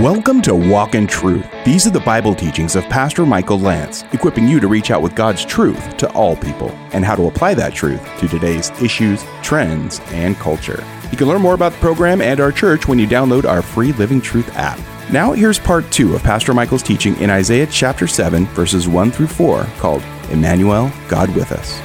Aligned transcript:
Welcome 0.00 0.40
to 0.42 0.54
Walk 0.54 0.94
in 0.94 1.06
Truth. 1.06 1.46
These 1.62 1.86
are 1.86 1.90
the 1.90 2.00
Bible 2.00 2.34
teachings 2.34 2.74
of 2.74 2.84
Pastor 2.84 3.26
Michael 3.26 3.58
Lance, 3.58 4.02
equipping 4.14 4.48
you 4.48 4.58
to 4.58 4.66
reach 4.66 4.90
out 4.90 5.02
with 5.02 5.14
God's 5.14 5.44
truth 5.44 5.98
to 5.98 6.10
all 6.12 6.34
people 6.36 6.70
and 6.94 7.04
how 7.04 7.14
to 7.16 7.26
apply 7.26 7.52
that 7.52 7.74
truth 7.74 8.00
to 8.18 8.26
today's 8.26 8.70
issues, 8.80 9.22
trends, 9.42 10.00
and 10.06 10.36
culture. 10.36 10.82
You 11.10 11.18
can 11.18 11.28
learn 11.28 11.42
more 11.42 11.52
about 11.52 11.72
the 11.72 11.78
program 11.80 12.22
and 12.22 12.40
our 12.40 12.50
church 12.50 12.88
when 12.88 12.98
you 12.98 13.06
download 13.06 13.44
our 13.44 13.60
free 13.60 13.92
Living 13.92 14.22
Truth 14.22 14.56
app. 14.56 14.80
Now, 15.12 15.32
here's 15.32 15.58
part 15.58 15.92
two 15.92 16.14
of 16.14 16.22
Pastor 16.22 16.54
Michael's 16.54 16.82
teaching 16.82 17.14
in 17.18 17.28
Isaiah 17.28 17.66
chapter 17.66 18.06
7, 18.06 18.46
verses 18.46 18.88
1 18.88 19.10
through 19.10 19.26
4, 19.26 19.64
called 19.76 20.02
Emmanuel, 20.30 20.90
God 21.08 21.28
with 21.36 21.52
Us. 21.52 21.78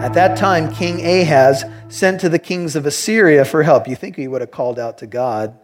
At 0.00 0.14
that 0.14 0.38
time, 0.38 0.72
King 0.72 1.04
Ahaz 1.04 1.64
sent 1.92 2.20
to 2.22 2.28
the 2.28 2.38
kings 2.38 2.74
of 2.74 2.86
Assyria 2.86 3.44
for 3.44 3.62
help. 3.62 3.86
You 3.86 3.96
think 3.96 4.16
he 4.16 4.26
would 4.26 4.40
have 4.40 4.50
called 4.50 4.78
out 4.78 4.98
to 4.98 5.06
God. 5.06 5.58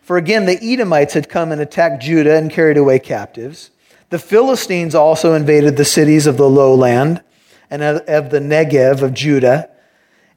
For 0.00 0.16
again, 0.16 0.46
the 0.46 0.58
Edomites 0.62 1.14
had 1.14 1.28
come 1.28 1.52
and 1.52 1.60
attacked 1.60 2.02
Judah 2.02 2.36
and 2.36 2.50
carried 2.50 2.78
away 2.78 2.98
captives. 2.98 3.70
The 4.08 4.18
Philistines 4.18 4.94
also 4.94 5.34
invaded 5.34 5.76
the 5.76 5.84
cities 5.84 6.26
of 6.26 6.36
the 6.36 6.48
lowland 6.48 7.22
and 7.68 7.82
of 7.82 8.30
the 8.30 8.38
Negev 8.38 9.02
of 9.02 9.12
Judah 9.12 9.68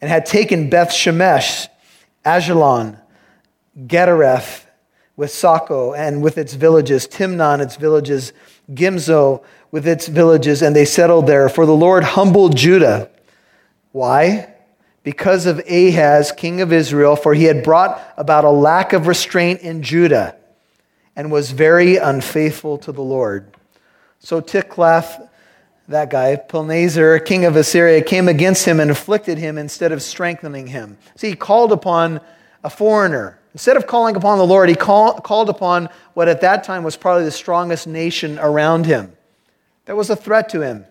and 0.01 0.09
had 0.09 0.25
taken 0.25 0.69
Beth 0.69 0.89
Shemesh, 0.89 1.67
Aijalon, 2.25 2.99
Gederoth 3.85 4.65
with 5.15 5.29
Socoh 5.29 5.95
and 5.97 6.21
with 6.21 6.37
its 6.37 6.55
villages, 6.55 7.07
Timnah 7.07 7.61
its 7.61 7.75
villages, 7.75 8.33
Gimzo 8.71 9.43
with 9.71 9.87
its 9.87 10.07
villages, 10.07 10.61
and 10.61 10.75
they 10.75 10.85
settled 10.85 11.27
there. 11.27 11.47
For 11.47 11.65
the 11.65 11.75
Lord 11.75 12.03
humbled 12.03 12.57
Judah. 12.57 13.09
Why? 13.91 14.48
Because 15.03 15.45
of 15.45 15.59
Ahaz, 15.69 16.31
king 16.31 16.61
of 16.61 16.73
Israel, 16.73 17.15
for 17.15 17.33
he 17.33 17.45
had 17.45 17.63
brought 17.63 18.01
about 18.17 18.43
a 18.43 18.49
lack 18.49 18.93
of 18.93 19.07
restraint 19.07 19.61
in 19.61 19.81
Judah 19.81 20.35
and 21.15 21.31
was 21.31 21.51
very 21.51 21.97
unfaithful 21.97 22.77
to 22.79 22.91
the 22.91 23.01
Lord. 23.01 23.55
So 24.19 24.41
Tiglath 24.41 25.29
that 25.89 26.11
guy, 26.11 26.35
Pilneser, 26.35 27.23
king 27.25 27.45
of 27.45 27.55
Assyria, 27.55 28.03
came 28.03 28.27
against 28.27 28.63
him 28.63 28.79
and 28.79 28.91
afflicted 28.91 29.39
him 29.39 29.57
instead 29.57 29.91
of 29.91 30.03
strengthening 30.03 30.67
him. 30.67 30.97
See, 31.15 31.29
he 31.29 31.35
called 31.35 31.71
upon 31.71 32.21
a 32.63 32.69
foreigner. 32.69 33.39
Instead 33.53 33.75
of 33.75 33.87
calling 33.87 34.15
upon 34.15 34.37
the 34.37 34.45
Lord, 34.45 34.69
he 34.69 34.75
call, 34.75 35.19
called 35.19 35.49
upon 35.49 35.89
what 36.13 36.27
at 36.27 36.41
that 36.41 36.63
time 36.63 36.83
was 36.83 36.95
probably 36.95 37.25
the 37.25 37.31
strongest 37.31 37.87
nation 37.87 38.37
around 38.37 38.85
him. 38.85 39.11
That 39.85 39.95
was 39.95 40.11
a 40.11 40.15
threat 40.15 40.49
to 40.49 40.61
him. 40.61 40.85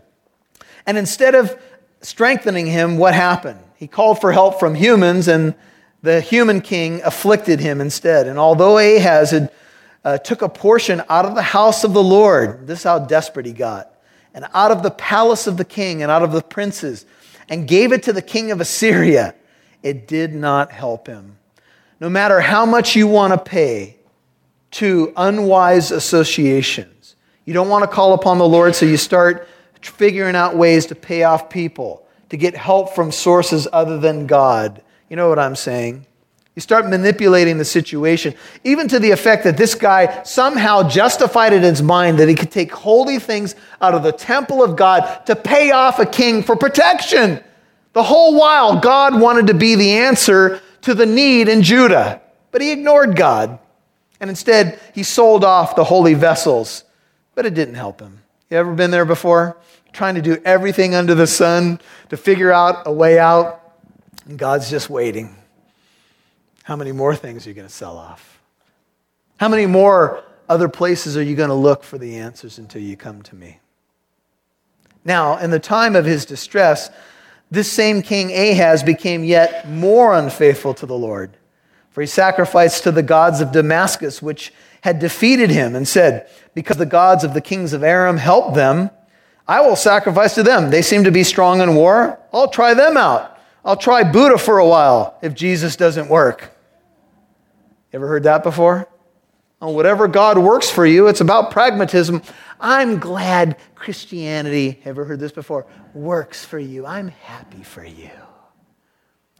And 0.84 0.98
instead 0.98 1.36
of 1.36 1.56
strengthening 2.00 2.66
him, 2.66 2.98
what 2.98 3.14
happened? 3.14 3.60
He 3.78 3.86
called 3.86 4.20
for 4.20 4.32
help 4.32 4.60
from 4.60 4.74
humans, 4.74 5.28
and 5.28 5.54
the 6.02 6.20
human 6.20 6.60
king 6.60 7.00
afflicted 7.04 7.60
him 7.60 7.80
instead. 7.80 8.26
And 8.26 8.38
although 8.38 8.78
Ahaz 8.78 9.30
had, 9.30 9.50
uh, 10.04 10.18
took 10.18 10.42
a 10.42 10.48
portion 10.48 11.02
out 11.08 11.24
of 11.24 11.34
the 11.34 11.42
house 11.42 11.84
of 11.84 11.94
the 11.94 12.02
Lord, 12.02 12.66
this 12.66 12.80
is 12.80 12.84
how 12.84 12.98
desperate 12.98 13.46
he 13.46 13.52
got 13.52 13.94
and 14.34 14.46
out 14.54 14.70
of 14.70 14.84
the 14.84 14.90
palace 14.90 15.46
of 15.46 15.56
the 15.56 15.64
king 15.64 16.02
and 16.02 16.12
out 16.12 16.22
of 16.22 16.30
the 16.30 16.42
princes 16.42 17.06
and 17.48 17.66
gave 17.66 17.92
it 17.92 18.04
to 18.04 18.12
the 18.12 18.22
king 18.22 18.50
of 18.50 18.60
Assyria, 18.60 19.34
it 19.82 20.06
did 20.06 20.34
not 20.34 20.70
help 20.70 21.06
him. 21.06 21.36
No 21.98 22.08
matter 22.08 22.40
how 22.40 22.64
much 22.64 22.94
you 22.94 23.06
want 23.06 23.32
to 23.32 23.38
pay 23.38 23.96
to 24.72 25.12
unwise 25.16 25.90
associations, 25.90 27.16
you 27.46 27.54
don't 27.54 27.68
want 27.68 27.82
to 27.82 27.88
call 27.88 28.12
upon 28.12 28.38
the 28.38 28.46
Lord, 28.46 28.76
so 28.76 28.86
you 28.86 28.96
start 28.96 29.48
figuring 29.80 30.36
out 30.36 30.56
ways 30.56 30.86
to 30.86 30.94
pay 30.94 31.24
off 31.24 31.48
people, 31.48 32.06
to 32.30 32.36
get 32.36 32.56
help 32.56 32.94
from 32.94 33.12
sources 33.12 33.66
other 33.72 33.98
than 33.98 34.26
God. 34.26 34.82
You 35.08 35.16
know 35.16 35.28
what 35.28 35.38
I'm 35.38 35.56
saying? 35.56 36.06
You 36.54 36.60
start 36.60 36.88
manipulating 36.88 37.58
the 37.58 37.64
situation, 37.64 38.34
even 38.64 38.88
to 38.88 38.98
the 38.98 39.12
effect 39.12 39.44
that 39.44 39.56
this 39.56 39.76
guy 39.76 40.24
somehow 40.24 40.88
justified 40.88 41.52
it 41.52 41.58
in 41.58 41.62
his 41.62 41.82
mind 41.82 42.18
that 42.18 42.28
he 42.28 42.34
could 42.34 42.50
take 42.50 42.72
holy 42.72 43.20
things 43.20 43.54
out 43.80 43.94
of 43.94 44.02
the 44.02 44.10
temple 44.10 44.64
of 44.64 44.74
God 44.74 45.24
to 45.26 45.36
pay 45.36 45.70
off 45.70 46.00
a 46.00 46.04
king 46.04 46.42
for 46.42 46.56
protection. 46.56 47.40
The 47.92 48.02
whole 48.02 48.36
while, 48.36 48.80
God 48.80 49.20
wanted 49.20 49.46
to 49.46 49.54
be 49.54 49.76
the 49.76 49.98
answer 49.98 50.60
to 50.82 50.94
the 50.94 51.06
need 51.06 51.48
in 51.48 51.62
Judah, 51.62 52.20
but 52.50 52.60
he 52.60 52.72
ignored 52.72 53.14
God. 53.14 53.60
And 54.20 54.28
instead, 54.28 54.80
he 54.94 55.04
sold 55.04 55.44
off 55.44 55.76
the 55.76 55.84
holy 55.84 56.14
vessels, 56.14 56.82
but 57.36 57.46
it 57.46 57.54
didn't 57.54 57.76
help 57.76 58.00
him. 58.00 58.22
You 58.50 58.56
ever 58.56 58.74
been 58.74 58.90
there 58.90 59.04
before? 59.04 59.56
Trying 59.98 60.14
to 60.14 60.22
do 60.22 60.40
everything 60.44 60.94
under 60.94 61.16
the 61.16 61.26
sun 61.26 61.80
to 62.10 62.16
figure 62.16 62.52
out 62.52 62.86
a 62.86 62.92
way 62.92 63.18
out, 63.18 63.60
and 64.26 64.38
God's 64.38 64.70
just 64.70 64.88
waiting. 64.88 65.34
How 66.62 66.76
many 66.76 66.92
more 66.92 67.16
things 67.16 67.44
are 67.44 67.50
you 67.50 67.54
going 67.56 67.66
to 67.66 67.74
sell 67.74 67.98
off? 67.98 68.40
How 69.38 69.48
many 69.48 69.66
more 69.66 70.22
other 70.48 70.68
places 70.68 71.16
are 71.16 71.22
you 71.24 71.34
going 71.34 71.48
to 71.48 71.54
look 71.56 71.82
for 71.82 71.98
the 71.98 72.16
answers 72.18 72.58
until 72.58 72.80
you 72.80 72.96
come 72.96 73.22
to 73.22 73.34
me? 73.34 73.58
Now, 75.04 75.36
in 75.38 75.50
the 75.50 75.58
time 75.58 75.96
of 75.96 76.04
his 76.04 76.24
distress, 76.24 76.90
this 77.50 77.68
same 77.68 78.00
king 78.00 78.30
Ahaz 78.30 78.84
became 78.84 79.24
yet 79.24 79.68
more 79.68 80.16
unfaithful 80.16 80.74
to 80.74 80.86
the 80.86 80.96
Lord. 80.96 81.36
For 81.90 82.02
he 82.02 82.06
sacrificed 82.06 82.84
to 82.84 82.92
the 82.92 83.02
gods 83.02 83.40
of 83.40 83.50
Damascus, 83.50 84.22
which 84.22 84.52
had 84.82 85.00
defeated 85.00 85.50
him, 85.50 85.74
and 85.74 85.88
said, 85.88 86.28
Because 86.54 86.76
the 86.76 86.86
gods 86.86 87.24
of 87.24 87.34
the 87.34 87.40
kings 87.40 87.72
of 87.72 87.82
Aram 87.82 88.18
helped 88.18 88.54
them, 88.54 88.90
I 89.48 89.62
will 89.62 89.76
sacrifice 89.76 90.34
to 90.34 90.42
them. 90.42 90.70
They 90.70 90.82
seem 90.82 91.04
to 91.04 91.10
be 91.10 91.24
strong 91.24 91.62
in 91.62 91.74
war. 91.74 92.20
I'll 92.32 92.50
try 92.50 92.74
them 92.74 92.98
out. 92.98 93.38
I'll 93.64 93.76
try 93.76 94.04
Buddha 94.04 94.36
for 94.36 94.58
a 94.58 94.66
while 94.66 95.18
if 95.22 95.34
Jesus 95.34 95.74
doesn't 95.74 96.08
work. 96.08 96.54
Ever 97.92 98.06
heard 98.06 98.24
that 98.24 98.42
before? 98.42 98.86
Oh, 99.60 99.70
whatever 99.70 100.06
God 100.06 100.38
works 100.38 100.70
for 100.70 100.86
you, 100.86 101.08
it's 101.08 101.20
about 101.20 101.50
pragmatism. 101.50 102.22
I'm 102.60 102.98
glad 102.98 103.56
Christianity, 103.74 104.80
ever 104.84 105.04
heard 105.04 105.18
this 105.18 105.32
before, 105.32 105.66
works 105.94 106.44
for 106.44 106.58
you. 106.58 106.86
I'm 106.86 107.08
happy 107.08 107.62
for 107.62 107.84
you. 107.84 108.10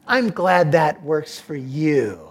I'm 0.07 0.31
glad 0.31 0.73
that 0.73 1.03
works 1.03 1.39
for 1.39 1.55
you. 1.55 2.31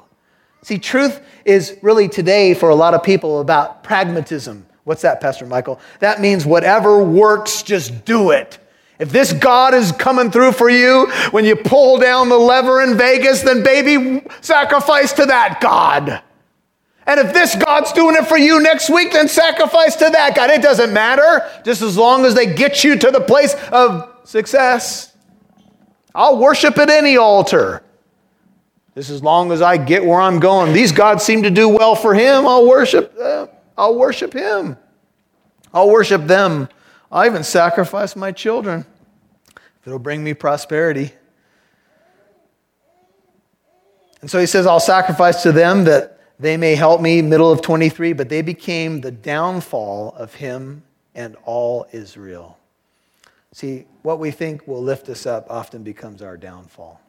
See, 0.64 0.80
truth 0.80 1.22
is 1.46 1.78
really 1.82 2.10
today 2.10 2.54
for 2.56 2.70
a 2.70 2.76
lot 2.76 2.94
of 2.94 3.04
people 3.04 3.40
about 3.40 3.84
pragmatism. 3.84 4.66
What's 4.88 5.02
that, 5.02 5.20
Pastor 5.20 5.46
Michael? 5.46 5.82
That 6.00 6.22
means 6.22 6.46
whatever 6.46 7.04
works, 7.04 7.62
just 7.62 8.06
do 8.06 8.32
it. 8.32 8.58
If 9.00 9.12
this 9.12 9.34
God 9.34 9.74
is 9.74 9.92
coming 9.92 10.32
through 10.32 10.54
for 10.54 10.70
you 10.70 11.08
when 11.32 11.44
you 11.44 11.58
pull 11.58 11.98
down 11.98 12.30
the 12.30 12.38
lever 12.38 12.82
in 12.82 12.98
Vegas, 12.98 13.42
then 13.42 13.64
baby, 13.64 14.26
sacrifice 14.40 15.12
to 15.12 15.26
that 15.26 15.60
God. 15.60 16.22
And 17.06 17.20
if 17.20 17.34
this 17.34 17.54
God's 17.58 17.92
doing 17.92 18.16
it 18.16 18.28
for 18.28 18.38
you 18.38 18.62
next 18.62 18.90
week, 18.90 19.12
then 19.12 19.28
sacrifice 19.28 19.98
to 19.98 20.10
that 20.10 20.38
God. 20.38 20.52
It 20.52 20.62
doesn't 20.62 20.94
matter, 20.94 21.46
just 21.66 21.82
as 21.82 21.98
long 21.98 22.24
as 22.24 22.34
they 22.34 22.54
get 22.54 22.86
you 22.86 22.98
to 22.98 23.12
the 23.12 23.20
place 23.20 23.56
of 23.74 24.10
success. 24.24 25.14
I'll 26.16 26.38
worship 26.38 26.78
at 26.78 26.90
any 26.90 27.18
altar. 27.18 27.84
Just 28.96 29.10
as 29.10 29.22
long 29.22 29.52
as 29.52 29.62
I 29.62 29.76
get 29.76 30.06
where 30.06 30.22
I'm 30.22 30.40
going. 30.40 30.72
These 30.72 30.94
gods 30.94 31.26
seem 31.26 31.44
to 31.44 31.52
do 31.52 31.68
well 31.68 31.94
for 31.94 32.14
him. 32.14 32.48
I'll 32.48 32.66
worship 32.66 33.18
them. 33.18 33.50
I'll 33.78 33.96
worship 33.96 34.34
him. 34.34 34.78
I'll 35.74 35.90
worship 35.90 36.26
them. 36.26 36.70
I'll 37.12 37.26
even 37.26 37.44
sacrifice 37.44 38.16
my 38.16 38.32
children 38.32 38.86
if 39.56 39.88
it'll 39.88 40.00
bring 40.00 40.24
me 40.24 40.34
prosperity. 40.34 41.14
And 44.22 44.32
so 44.32 44.40
he 44.40 44.46
says, 44.46 44.66
I'll 44.66 44.80
sacrifice 44.80 45.44
to 45.44 45.52
them 45.52 45.84
that 45.86 46.20
they 46.40 46.58
may 46.58 46.76
help 46.76 47.02
me, 47.02 47.22
middle 47.22 47.52
of 47.52 47.62
23, 47.62 48.14
but 48.14 48.30
they 48.30 48.42
became 48.42 49.02
the 49.02 49.12
downfall 49.12 50.14
of 50.18 50.36
him 50.36 50.84
and 51.16 51.36
all 51.46 51.88
Israel. 51.92 52.58
See, 53.54 53.86
what 54.04 54.20
we 54.20 54.32
think 54.32 54.68
will 54.68 54.84
lift 54.84 55.10
us 55.10 55.26
up 55.26 55.48
often 55.50 55.84
becomes 55.84 56.22
our 56.22 56.38
downfall. 56.38 57.02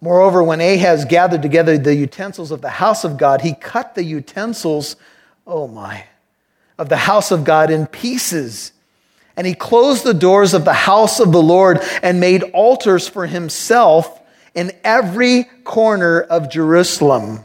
Moreover, 0.00 0.42
when 0.42 0.60
Ahaz 0.60 1.04
gathered 1.04 1.42
together 1.42 1.76
the 1.78 1.94
utensils 1.94 2.50
of 2.50 2.60
the 2.60 2.70
house 2.70 3.04
of 3.04 3.16
God, 3.16 3.40
he 3.40 3.54
cut 3.54 3.94
the 3.94 4.04
utensils, 4.04 4.96
oh 5.46 5.68
my, 5.68 6.04
of 6.78 6.88
the 6.88 6.96
house 6.96 7.30
of 7.30 7.44
God 7.44 7.70
in 7.70 7.86
pieces 7.86 8.72
and 9.36 9.46
he 9.46 9.54
closed 9.54 10.04
the 10.04 10.14
doors 10.14 10.54
of 10.54 10.64
the 10.64 10.72
house 10.72 11.18
of 11.18 11.32
the 11.32 11.42
Lord 11.42 11.80
and 12.02 12.20
made 12.20 12.42
altars 12.54 13.08
for 13.08 13.26
himself 13.26 14.20
in 14.54 14.72
every 14.84 15.44
corner 15.64 16.20
of 16.20 16.50
Jerusalem. 16.50 17.40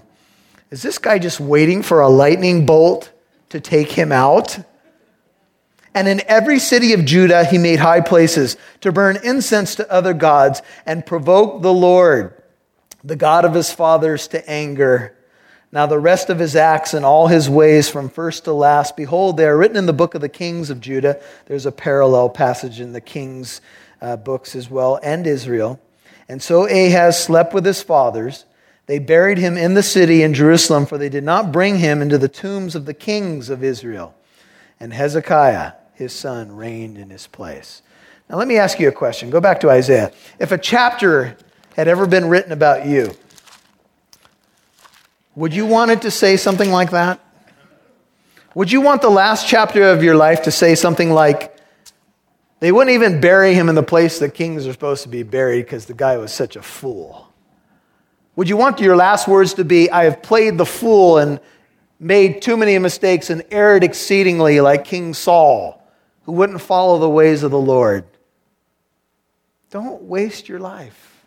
Is 0.70 0.84
this 0.84 1.00
guy 1.00 1.18
just 1.18 1.40
waiting 1.40 1.82
for 1.82 2.02
a 2.02 2.10
lightning 2.10 2.66
bolt 2.66 3.12
to 3.50 3.60
take 3.60 3.92
him 3.92 4.12
out? 4.12 4.60
And 5.96 6.08
in 6.08 6.22
every 6.28 6.60
city 6.60 6.94
of 6.94 7.06
Judah, 7.06 7.44
he 7.44 7.58
made 7.58 7.80
high 7.80 8.02
places 8.02 8.56
to 8.82 8.92
burn 8.92 9.18
incense 9.24 9.74
to 9.76 9.92
other 9.92 10.14
gods 10.14 10.62
and 10.86 11.04
provoke 11.04 11.64
the 11.64 11.74
Lord, 11.74 12.40
the 13.04 13.16
God 13.16 13.46
of 13.46 13.56
his 13.56 13.72
fathers, 13.74 14.28
to 14.28 14.48
anger. 14.48 15.18
Now, 15.72 15.86
the 15.86 16.00
rest 16.00 16.32
of 16.32 16.40
his 16.40 16.56
acts 16.56 16.96
and 16.96 17.06
all 17.06 17.28
his 17.28 17.48
ways 17.48 17.90
from 17.90 18.10
first 18.10 18.46
to 18.46 18.54
last, 18.54 18.98
behold, 18.98 19.38
they 19.38 19.46
are 19.46 19.58
written 19.58 19.78
in 19.78 19.86
the 19.86 19.94
book 19.94 20.16
of 20.16 20.22
the 20.22 20.30
kings 20.30 20.72
of 20.72 20.82
Judah. 20.82 21.22
There's 21.46 21.68
a 21.68 21.72
parallel 21.72 22.30
passage 22.30 22.80
in 22.80 22.92
the 22.92 23.02
kings' 23.02 23.62
uh, 24.02 24.16
books 24.16 24.56
as 24.56 24.70
well, 24.70 25.00
and 25.04 25.28
Israel. 25.28 25.80
And 26.28 26.42
so 26.42 26.68
Ahaz 26.68 27.24
slept 27.24 27.54
with 27.54 27.66
his 27.66 27.84
fathers. 27.84 28.46
They 28.88 28.98
buried 28.98 29.38
him 29.38 29.58
in 29.58 29.76
the 29.76 29.84
city 29.84 30.24
in 30.24 30.34
Jerusalem, 30.34 30.88
for 30.88 30.98
they 30.98 31.10
did 31.10 31.24
not 31.24 31.52
bring 31.52 31.78
him 31.78 32.02
into 32.02 32.18
the 32.18 32.28
tombs 32.28 32.74
of 32.74 32.86
the 32.86 32.94
kings 32.96 33.52
of 33.52 33.64
Israel. 33.64 34.16
And 34.80 34.92
Hezekiah, 34.92 35.74
his 35.94 36.14
son, 36.14 36.56
reigned 36.56 36.98
in 36.98 37.12
his 37.12 37.28
place. 37.28 37.84
Now, 38.28 38.38
let 38.38 38.48
me 38.48 38.58
ask 38.58 38.80
you 38.80 38.88
a 38.88 38.92
question. 38.92 39.30
Go 39.30 39.42
back 39.42 39.60
to 39.60 39.70
Isaiah. 39.70 40.12
If 40.40 40.52
a 40.52 40.58
chapter 40.58 41.38
had 41.76 41.88
ever 41.88 42.08
been 42.08 42.28
written 42.28 42.52
about 42.52 42.88
you, 42.88 43.16
would 45.40 45.54
you 45.54 45.66
want 45.66 45.90
it 45.90 46.02
to 46.02 46.12
say 46.12 46.36
something 46.36 46.70
like 46.70 46.92
that? 46.92 47.18
Would 48.56 48.74
you 48.74 48.82
want 48.82 49.02
the 49.02 49.10
last 49.10 49.48
chapter 49.48 49.84
of 49.84 50.04
your 50.04 50.18
life 50.18 50.42
to 50.44 50.52
say 50.52 50.76
something 50.76 51.12
like, 51.12 51.56
they 52.60 52.74
wouldn't 52.74 52.94
even 52.94 53.22
bury 53.22 53.54
him 53.54 53.70
in 53.70 53.76
the 53.76 53.82
place 53.82 54.20
that 54.20 54.34
kings 54.34 54.68
are 54.68 54.74
supposed 54.74 55.04
to 55.04 55.08
be 55.08 55.24
buried 55.24 55.62
because 55.62 55.86
the 55.86 55.94
guy 55.94 56.18
was 56.18 56.34
such 56.34 56.58
a 56.58 56.62
fool? 56.62 57.32
Would 58.36 58.50
you 58.50 58.58
want 58.58 58.82
your 58.82 58.98
last 58.98 59.30
words 59.30 59.54
to 59.54 59.64
be, 59.64 59.90
I 59.90 60.04
have 60.04 60.22
played 60.22 60.58
the 60.58 60.66
fool 60.66 61.20
and 61.20 61.40
made 62.02 62.42
too 62.42 62.58
many 62.58 62.78
mistakes 62.78 63.30
and 63.30 63.46
erred 63.50 63.86
exceedingly 63.86 64.60
like 64.60 64.84
King 64.84 65.14
Saul, 65.14 65.82
who 66.24 66.34
wouldn't 66.34 66.60
follow 66.60 67.00
the 67.00 67.10
ways 67.10 67.44
of 67.44 67.52
the 67.52 67.58
Lord? 67.58 68.04
Don't 69.70 70.02
waste 70.04 70.50
your 70.50 70.60
life. 70.60 71.19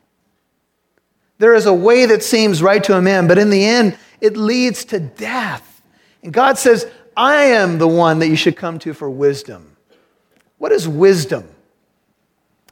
There 1.43 1.57
is 1.57 1.67
a 1.67 1.75
way 1.75 2.07
that 2.07 2.23
seems 2.23 2.63
right 2.63 2.85
to 2.85 2.97
a 2.97 3.03
man, 3.03 3.27
but 3.27 3.37
in 3.37 3.51
the 3.51 3.65
end, 3.65 3.99
it 4.21 4.37
leads 4.37 4.85
to 4.85 5.01
death. 5.01 5.83
And 6.23 6.33
God 6.33 6.57
says, 6.57 6.87
I 7.17 7.47
am 7.47 7.79
the 7.79 7.89
one 7.89 8.21
that 8.21 8.29
you 8.29 8.37
should 8.37 8.57
come 8.57 8.79
to 8.79 8.95
for 8.95 9.11
wisdom. 9.11 9.77
What 10.59 10.71
is 10.71 10.87
wisdom? 10.87 11.49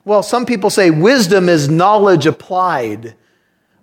Well, 0.05 0.22
some 0.22 0.46
people 0.46 0.70
say 0.70 0.93
wisdom 0.93 1.49
is 1.49 1.69
knowledge 1.69 2.26
applied. 2.26 3.17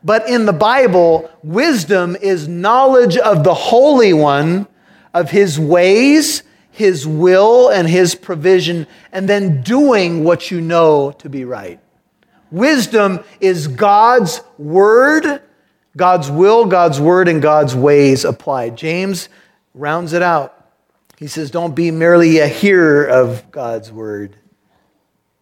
But 0.05 0.29
in 0.29 0.45
the 0.45 0.53
Bible, 0.53 1.29
wisdom 1.43 2.15
is 2.21 2.47
knowledge 2.47 3.17
of 3.17 3.43
the 3.43 3.53
Holy 3.53 4.13
One, 4.13 4.67
of 5.13 5.31
His 5.31 5.59
ways, 5.59 6.43
His 6.71 7.05
will, 7.05 7.67
and 7.67 7.89
His 7.89 8.15
provision, 8.15 8.87
and 9.11 9.27
then 9.27 9.63
doing 9.63 10.23
what 10.23 10.49
you 10.49 10.61
know 10.61 11.11
to 11.19 11.27
be 11.27 11.43
right. 11.43 11.81
Wisdom 12.51 13.23
is 13.39 13.67
God's 13.67 14.41
word, 14.57 15.41
God's 15.95 16.29
will, 16.31 16.65
God's 16.65 16.99
word, 16.99 17.27
and 17.27 17.41
God's 17.41 17.75
ways 17.75 18.25
applied. 18.25 18.77
James 18.77 19.29
rounds 19.73 20.13
it 20.13 20.21
out. 20.21 20.53
He 21.17 21.27
says, 21.27 21.51
Don't 21.51 21.75
be 21.75 21.91
merely 21.91 22.39
a 22.39 22.47
hearer 22.47 23.05
of 23.05 23.49
God's 23.51 23.91
word, 23.91 24.35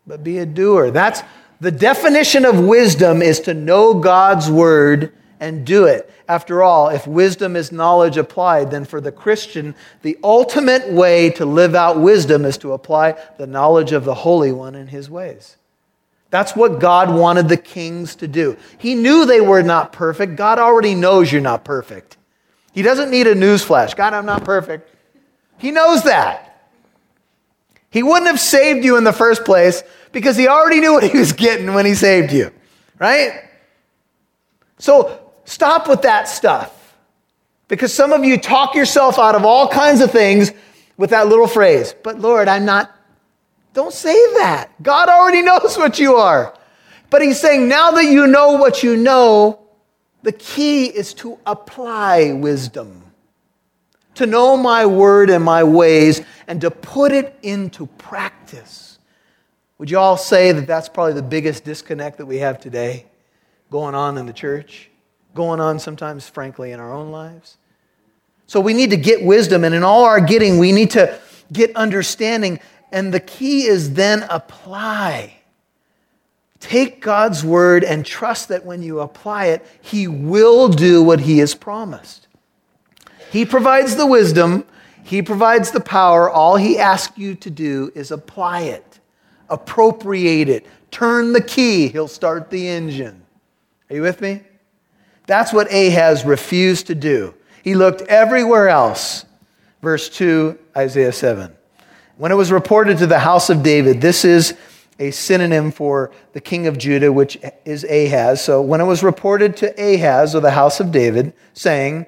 but 0.07 0.23
be 0.23 0.39
a 0.39 0.45
doer. 0.45 0.91
That's 0.91 1.21
the 1.59 1.71
definition 1.71 2.45
of 2.45 2.59
wisdom 2.59 3.21
is 3.21 3.39
to 3.41 3.53
know 3.53 3.93
God's 3.93 4.49
word 4.49 5.13
and 5.39 5.65
do 5.65 5.85
it. 5.85 6.11
After 6.27 6.63
all, 6.63 6.89
if 6.89 7.05
wisdom 7.05 7.55
is 7.55 7.71
knowledge 7.71 8.17
applied, 8.17 8.71
then 8.71 8.85
for 8.85 8.99
the 8.99 9.11
Christian, 9.11 9.75
the 10.01 10.17
ultimate 10.23 10.91
way 10.91 11.29
to 11.31 11.45
live 11.45 11.75
out 11.75 11.99
wisdom 11.99 12.45
is 12.45 12.57
to 12.59 12.73
apply 12.73 13.15
the 13.37 13.45
knowledge 13.45 13.91
of 13.91 14.05
the 14.05 14.15
Holy 14.15 14.51
One 14.51 14.75
in 14.75 14.87
his 14.87 15.09
ways. 15.09 15.57
That's 16.35 16.53
what 16.53 16.81
God 16.81 17.15
wanted 17.15 17.47
the 17.47 17.55
kings 17.55 18.15
to 18.15 18.27
do. 18.27 18.57
He 18.77 18.93
knew 18.93 19.25
they 19.25 19.39
were 19.39 19.63
not 19.63 19.93
perfect. 19.93 20.35
God 20.35 20.59
already 20.59 20.93
knows 20.93 21.31
you're 21.31 21.39
not 21.39 21.63
perfect. 21.63 22.17
He 22.73 22.81
doesn't 22.81 23.09
need 23.09 23.25
a 23.27 23.35
news 23.35 23.63
flash. 23.63 23.93
God, 23.93 24.13
I'm 24.13 24.25
not 24.25 24.43
perfect. 24.43 24.93
He 25.59 25.71
knows 25.71 26.03
that. 26.03 26.67
He 27.89 28.03
wouldn't 28.03 28.27
have 28.27 28.41
saved 28.41 28.83
you 28.83 28.97
in 28.97 29.05
the 29.05 29.13
first 29.13 29.45
place 29.45 29.81
because 30.11 30.35
he 30.35 30.49
already 30.49 30.81
knew 30.81 30.91
what 30.91 31.09
he 31.09 31.17
was 31.17 31.31
getting 31.31 31.73
when 31.73 31.85
he 31.85 31.93
saved 31.93 32.33
you, 32.33 32.51
right? 32.99 33.45
So 34.77 35.31
stop 35.45 35.87
with 35.87 36.01
that 36.01 36.27
stuff 36.27 36.97
because 37.69 37.93
some 37.93 38.11
of 38.11 38.25
you 38.25 38.37
talk 38.37 38.75
yourself 38.75 39.17
out 39.17 39.35
of 39.35 39.45
all 39.45 39.69
kinds 39.69 40.01
of 40.01 40.11
things 40.11 40.51
with 40.97 41.11
that 41.11 41.29
little 41.29 41.47
phrase, 41.47 41.95
but 42.03 42.19
Lord, 42.19 42.49
I'm 42.49 42.65
not 42.65 42.93
don't 43.75 43.93
say 43.93 44.15
that. 44.35 44.71
God 44.81 45.09
already 45.09 45.41
knows 45.41 45.77
what 45.77 45.99
you 45.99 46.15
are. 46.15 46.57
But 47.09 47.21
he's 47.21 47.39
saying, 47.39 47.67
now 47.67 47.91
that 47.91 48.05
you 48.05 48.25
know 48.25 48.53
what 48.53 48.81
you 48.81 48.95
know, 48.95 49.59
the 50.23 50.31
key 50.31 50.85
is 50.85 51.13
to 51.15 51.37
apply 51.45 52.31
wisdom, 52.31 53.03
to 54.15 54.25
know 54.25 54.55
my 54.55 54.85
word 54.85 55.29
and 55.29 55.43
my 55.43 55.63
ways, 55.63 56.21
and 56.47 56.61
to 56.61 56.71
put 56.71 57.11
it 57.11 57.37
into 57.43 57.85
practice. 57.85 58.97
Would 59.77 59.91
you 59.91 59.99
all 59.99 60.15
say 60.15 60.53
that 60.53 60.67
that's 60.67 60.87
probably 60.87 61.13
the 61.13 61.21
biggest 61.21 61.65
disconnect 61.65 62.17
that 62.19 62.25
we 62.25 62.37
have 62.37 62.61
today 62.61 63.05
going 63.69 63.93
on 63.93 64.17
in 64.17 64.25
the 64.25 64.33
church, 64.33 64.89
going 65.33 65.59
on 65.59 65.79
sometimes, 65.79 66.29
frankly, 66.29 66.71
in 66.71 66.79
our 66.79 66.93
own 66.93 67.11
lives? 67.11 67.57
So 68.47 68.61
we 68.61 68.73
need 68.73 68.91
to 68.91 68.97
get 68.97 69.21
wisdom, 69.21 69.65
and 69.65 69.75
in 69.75 69.83
all 69.83 70.05
our 70.05 70.21
getting, 70.21 70.59
we 70.59 70.71
need 70.71 70.91
to 70.91 71.19
get 71.51 71.75
understanding 71.75 72.59
and 72.95 73.13
the 73.13 73.19
key 73.19 73.65
is 73.65 73.95
then 73.95 74.25
apply. 74.29 75.33
Take 76.61 77.01
God's 77.01 77.43
word 77.43 77.83
and 77.83 78.05
trust 78.05 78.47
that 78.47 78.65
when 78.65 78.81
you 78.81 79.01
apply 79.01 79.47
it, 79.47 79.65
He 79.81 80.07
will 80.07 80.69
do 80.69 81.03
what 81.03 81.19
He 81.19 81.39
has 81.39 81.53
promised. 81.53 82.29
He 83.31 83.45
provides 83.45 83.97
the 83.97 84.05
wisdom, 84.05 84.65
He 85.03 85.21
provides 85.21 85.71
the 85.71 85.81
power. 85.81 86.29
All 86.29 86.55
He 86.55 86.79
asks 86.79 87.17
you 87.17 87.35
to 87.35 87.49
do 87.49 87.91
is 87.95 88.11
apply 88.11 88.61
it, 88.61 89.01
appropriate 89.49 90.47
it, 90.47 90.65
turn 90.89 91.33
the 91.33 91.43
key. 91.43 91.89
He'll 91.89 92.07
start 92.07 92.49
the 92.49 92.65
engine. 92.65 93.25
Are 93.89 93.97
you 93.97 94.03
with 94.03 94.21
me? 94.21 94.41
That's 95.27 95.51
what 95.51 95.67
Ahaz 95.69 96.23
refused 96.23 96.87
to 96.87 96.95
do. 96.95 97.33
He 97.61 97.75
looked 97.75 98.03
everywhere 98.03 98.69
else. 98.69 99.25
Verse 99.81 100.07
2, 100.07 100.57
Isaiah 100.77 101.11
7. 101.11 101.53
When 102.17 102.31
it 102.31 102.35
was 102.35 102.49
reported 102.49 102.99
to 102.99 103.07
the 103.07 103.19
house 103.19 103.49
of 103.49 103.61
David, 103.61 103.99
this 103.99 104.23
is 104.23 104.55
a 104.99 105.11
synonym 105.11 105.71
for 105.71 106.11
the 106.31 106.39
king 106.39 106.65
of 106.65 106.77
Judah, 106.77 107.11
which 107.11 107.37
is 107.65 107.83
Ahaz. 107.83 108.41
So 108.41 108.61
when 108.61 108.79
it 108.79 108.85
was 108.85 109.03
reported 109.03 109.57
to 109.57 109.73
Ahaz, 109.77 110.33
or 110.33 110.39
the 110.39 110.51
house 110.51 110.79
of 110.79 110.93
David, 110.93 111.33
saying, 111.53 112.05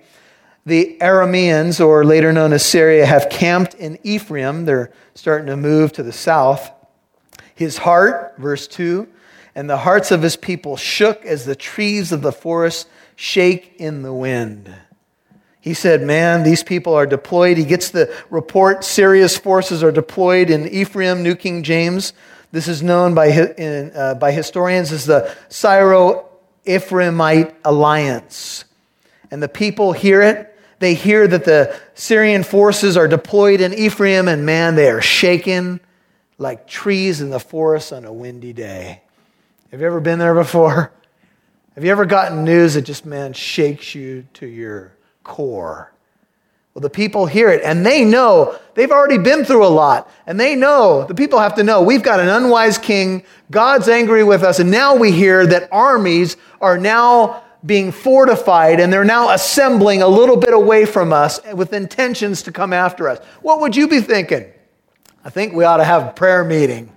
the 0.65 0.97
Arameans, 1.01 1.85
or 1.85 2.05
later 2.05 2.31
known 2.31 2.53
as 2.53 2.65
Syria, 2.65 3.05
have 3.05 3.29
camped 3.29 3.73
in 3.73 3.99
Ephraim. 4.03 4.65
They're 4.65 4.91
starting 5.13 5.47
to 5.47 5.57
move 5.57 5.91
to 5.93 6.03
the 6.03 6.13
south. 6.13 6.71
His 7.53 7.77
heart, 7.79 8.35
verse 8.37 8.67
2, 8.67 9.07
and 9.55 9.69
the 9.69 9.77
hearts 9.77 10.11
of 10.11 10.21
his 10.21 10.37
people 10.37 10.77
shook 10.77 11.25
as 11.25 11.43
the 11.43 11.55
trees 11.55 12.13
of 12.13 12.21
the 12.21 12.31
forest 12.31 12.87
shake 13.15 13.75
in 13.77 14.03
the 14.03 14.13
wind. 14.13 14.73
He 15.67 15.73
said, 15.73 16.01
Man, 16.01 16.43
these 16.43 16.63
people 16.63 16.93
are 16.93 17.05
deployed. 17.05 17.57
He 17.57 17.65
gets 17.65 17.89
the 17.91 18.13
report 18.29 18.85
Syria's 18.85 19.37
forces 19.37 19.83
are 19.83 19.91
deployed 19.91 20.49
in 20.49 20.65
Ephraim, 20.65 21.23
New 21.23 21.35
King 21.35 21.61
James. 21.61 22.13
This 22.53 22.69
is 22.69 22.81
known 22.81 23.13
by, 23.13 23.27
in, 23.27 23.91
uh, 23.93 24.13
by 24.13 24.31
historians 24.31 24.93
as 24.93 25.05
the 25.05 25.35
Syro 25.49 26.29
Ephraimite 26.65 27.53
alliance. 27.65 28.63
And 29.29 29.43
the 29.43 29.49
people 29.49 29.91
hear 29.91 30.21
it. 30.21 30.57
They 30.79 30.93
hear 30.93 31.27
that 31.27 31.43
the 31.43 31.77
Syrian 31.95 32.43
forces 32.43 32.95
are 32.95 33.09
deployed 33.09 33.59
in 33.59 33.73
Ephraim, 33.73 34.29
and 34.29 34.45
man, 34.45 34.75
they 34.75 34.89
are 34.89 35.01
shaken 35.01 35.81
like 36.37 36.65
trees 36.65 37.19
in 37.19 37.29
the 37.29 37.41
forest 37.41 37.91
on 37.91 38.05
a 38.05 38.13
windy 38.13 38.53
day. 38.53 39.01
Have 39.71 39.81
you 39.81 39.87
ever 39.87 39.99
been 39.99 40.19
there 40.19 40.35
before? 40.35 40.93
Have 41.75 41.83
you 41.83 41.91
ever 41.91 42.05
gotten 42.05 42.45
news 42.45 42.75
that 42.75 42.83
just, 42.83 43.05
man, 43.05 43.33
shakes 43.33 43.93
you 43.93 44.25
to 44.35 44.45
your 44.45 44.93
core. 45.27 45.91
Well, 46.73 46.81
the 46.81 46.89
people 46.89 47.25
hear 47.25 47.49
it 47.49 47.63
and 47.63 47.85
they 47.85 48.05
know 48.05 48.57
they've 48.75 48.91
already 48.91 49.17
been 49.17 49.43
through 49.43 49.65
a 49.65 49.67
lot. 49.67 50.11
And 50.27 50.39
they 50.39 50.55
know, 50.55 51.05
the 51.05 51.15
people 51.15 51.39
have 51.39 51.55
to 51.55 51.63
know, 51.63 51.81
we've 51.81 52.03
got 52.03 52.19
an 52.19 52.29
unwise 52.29 52.77
king. 52.77 53.23
God's 53.49 53.89
angry 53.89 54.23
with 54.23 54.43
us. 54.43 54.59
And 54.59 54.69
now 54.69 54.95
we 54.95 55.11
hear 55.11 55.47
that 55.47 55.69
armies 55.71 56.37
are 56.61 56.77
now 56.77 57.43
being 57.65 57.91
fortified 57.91 58.79
and 58.79 58.93
they're 58.93 59.03
now 59.03 59.29
assembling 59.31 60.03
a 60.03 60.07
little 60.07 60.37
bit 60.37 60.53
away 60.53 60.85
from 60.85 61.11
us 61.11 61.39
with 61.53 61.73
intentions 61.73 62.43
to 62.43 62.51
come 62.51 62.73
after 62.73 63.09
us. 63.09 63.25
What 63.41 63.59
would 63.61 63.75
you 63.75 63.87
be 63.87 63.99
thinking? 63.99 64.45
I 65.25 65.29
think 65.29 65.53
we 65.53 65.63
ought 65.63 65.77
to 65.77 65.83
have 65.83 66.07
a 66.07 66.11
prayer 66.11 66.43
meeting. 66.43 66.95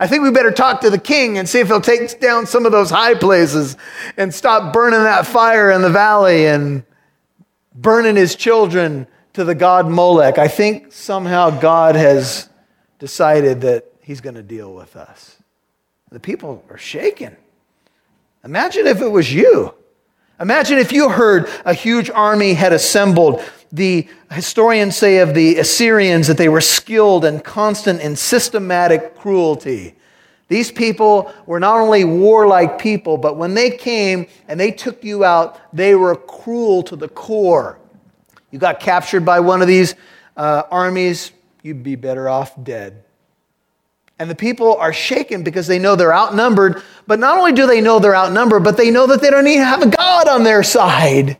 I 0.00 0.06
think 0.06 0.22
we 0.22 0.30
better 0.30 0.50
talk 0.50 0.80
to 0.80 0.90
the 0.90 0.98
king 0.98 1.38
and 1.38 1.48
see 1.48 1.60
if 1.60 1.68
he'll 1.68 1.80
take 1.80 2.18
down 2.20 2.46
some 2.46 2.66
of 2.66 2.72
those 2.72 2.90
high 2.90 3.14
places 3.14 3.76
and 4.16 4.34
stop 4.34 4.72
burning 4.72 5.04
that 5.04 5.26
fire 5.26 5.70
in 5.70 5.82
the 5.82 5.90
valley 5.90 6.46
and 6.46 6.84
burning 7.74 8.16
his 8.16 8.34
children 8.34 9.06
to 9.34 9.44
the 9.44 9.54
god 9.54 9.88
Molech. 9.88 10.38
I 10.38 10.48
think 10.48 10.92
somehow 10.92 11.50
God 11.50 11.96
has 11.96 12.48
decided 12.98 13.62
that 13.62 13.86
he's 14.02 14.20
going 14.20 14.34
to 14.34 14.42
deal 14.42 14.74
with 14.74 14.96
us. 14.96 15.38
The 16.10 16.20
people 16.20 16.64
are 16.68 16.78
shaken. 16.78 17.36
Imagine 18.44 18.86
if 18.86 19.00
it 19.00 19.08
was 19.08 19.32
you. 19.32 19.74
Imagine 20.40 20.78
if 20.78 20.92
you 20.92 21.08
heard 21.08 21.48
a 21.64 21.72
huge 21.72 22.10
army 22.10 22.54
had 22.54 22.72
assembled. 22.72 23.42
The 23.70 24.08
historians 24.30 24.96
say 24.96 25.18
of 25.18 25.34
the 25.34 25.58
Assyrians 25.58 26.26
that 26.26 26.36
they 26.36 26.48
were 26.48 26.60
skilled 26.60 27.24
and 27.24 27.42
constant 27.42 28.00
in 28.00 28.16
systematic 28.16 29.16
cruelty. 29.16 29.94
These 30.52 30.70
people 30.70 31.32
were 31.46 31.58
not 31.58 31.78
only 31.78 32.04
warlike 32.04 32.78
people, 32.78 33.16
but 33.16 33.38
when 33.38 33.54
they 33.54 33.70
came 33.70 34.26
and 34.48 34.60
they 34.60 34.70
took 34.70 35.02
you 35.02 35.24
out, 35.24 35.58
they 35.74 35.94
were 35.94 36.14
cruel 36.14 36.82
to 36.82 36.94
the 36.94 37.08
core. 37.08 37.78
You 38.50 38.58
got 38.58 38.78
captured 38.78 39.24
by 39.24 39.40
one 39.40 39.62
of 39.62 39.66
these 39.66 39.94
uh, 40.36 40.64
armies, 40.70 41.32
you'd 41.62 41.82
be 41.82 41.96
better 41.96 42.28
off 42.28 42.52
dead. 42.62 43.02
And 44.18 44.28
the 44.28 44.34
people 44.34 44.76
are 44.76 44.92
shaken 44.92 45.42
because 45.42 45.66
they 45.66 45.78
know 45.78 45.96
they're 45.96 46.12
outnumbered. 46.12 46.82
But 47.06 47.18
not 47.18 47.38
only 47.38 47.52
do 47.52 47.66
they 47.66 47.80
know 47.80 47.98
they're 47.98 48.14
outnumbered, 48.14 48.62
but 48.62 48.76
they 48.76 48.90
know 48.90 49.06
that 49.06 49.22
they 49.22 49.30
don't 49.30 49.46
even 49.46 49.64
have 49.64 49.80
a 49.80 49.88
God 49.88 50.28
on 50.28 50.44
their 50.44 50.62
side. 50.62 51.38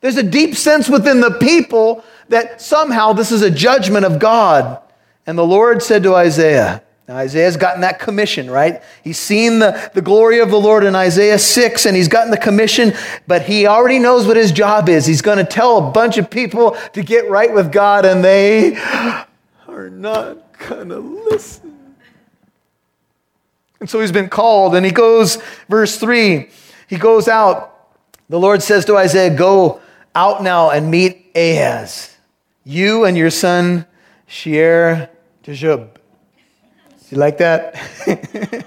There's 0.00 0.16
a 0.16 0.22
deep 0.22 0.54
sense 0.54 0.88
within 0.88 1.20
the 1.20 1.38
people 1.40 2.04
that 2.28 2.62
somehow 2.62 3.14
this 3.14 3.32
is 3.32 3.42
a 3.42 3.50
judgment 3.50 4.06
of 4.06 4.20
God. 4.20 4.80
And 5.26 5.36
the 5.36 5.44
Lord 5.44 5.82
said 5.82 6.04
to 6.04 6.14
Isaiah, 6.14 6.83
now, 7.06 7.16
Isaiah's 7.16 7.58
gotten 7.58 7.82
that 7.82 7.98
commission, 7.98 8.50
right? 8.50 8.82
He's 9.02 9.18
seen 9.18 9.58
the, 9.58 9.90
the 9.92 10.00
glory 10.00 10.40
of 10.40 10.50
the 10.50 10.58
Lord 10.58 10.84
in 10.84 10.94
Isaiah 10.94 11.38
6, 11.38 11.84
and 11.84 11.94
he's 11.94 12.08
gotten 12.08 12.30
the 12.30 12.38
commission, 12.38 12.94
but 13.26 13.42
he 13.42 13.66
already 13.66 13.98
knows 13.98 14.26
what 14.26 14.38
his 14.38 14.52
job 14.52 14.88
is. 14.88 15.04
He's 15.04 15.20
going 15.20 15.36
to 15.36 15.44
tell 15.44 15.86
a 15.86 15.90
bunch 15.90 16.16
of 16.16 16.30
people 16.30 16.78
to 16.94 17.02
get 17.02 17.28
right 17.28 17.52
with 17.52 17.70
God, 17.70 18.06
and 18.06 18.24
they 18.24 18.76
are 18.76 19.90
not 19.90 20.58
going 20.66 20.88
to 20.88 20.98
listen. 20.98 21.94
And 23.80 23.90
so 23.90 24.00
he's 24.00 24.12
been 24.12 24.30
called, 24.30 24.74
and 24.74 24.86
he 24.86 24.92
goes, 24.92 25.36
verse 25.68 25.98
3, 25.98 26.48
he 26.88 26.96
goes 26.96 27.28
out. 27.28 27.70
The 28.30 28.40
Lord 28.40 28.62
says 28.62 28.86
to 28.86 28.96
Isaiah, 28.96 29.36
Go 29.36 29.82
out 30.14 30.42
now 30.42 30.70
and 30.70 30.90
meet 30.90 31.30
Ahaz, 31.34 32.16
you 32.64 33.04
and 33.04 33.14
your 33.14 33.28
son 33.28 33.84
Shear 34.26 35.10
Jashub 35.44 35.93
you 37.10 37.18
like 37.18 37.38
that? 37.38 37.74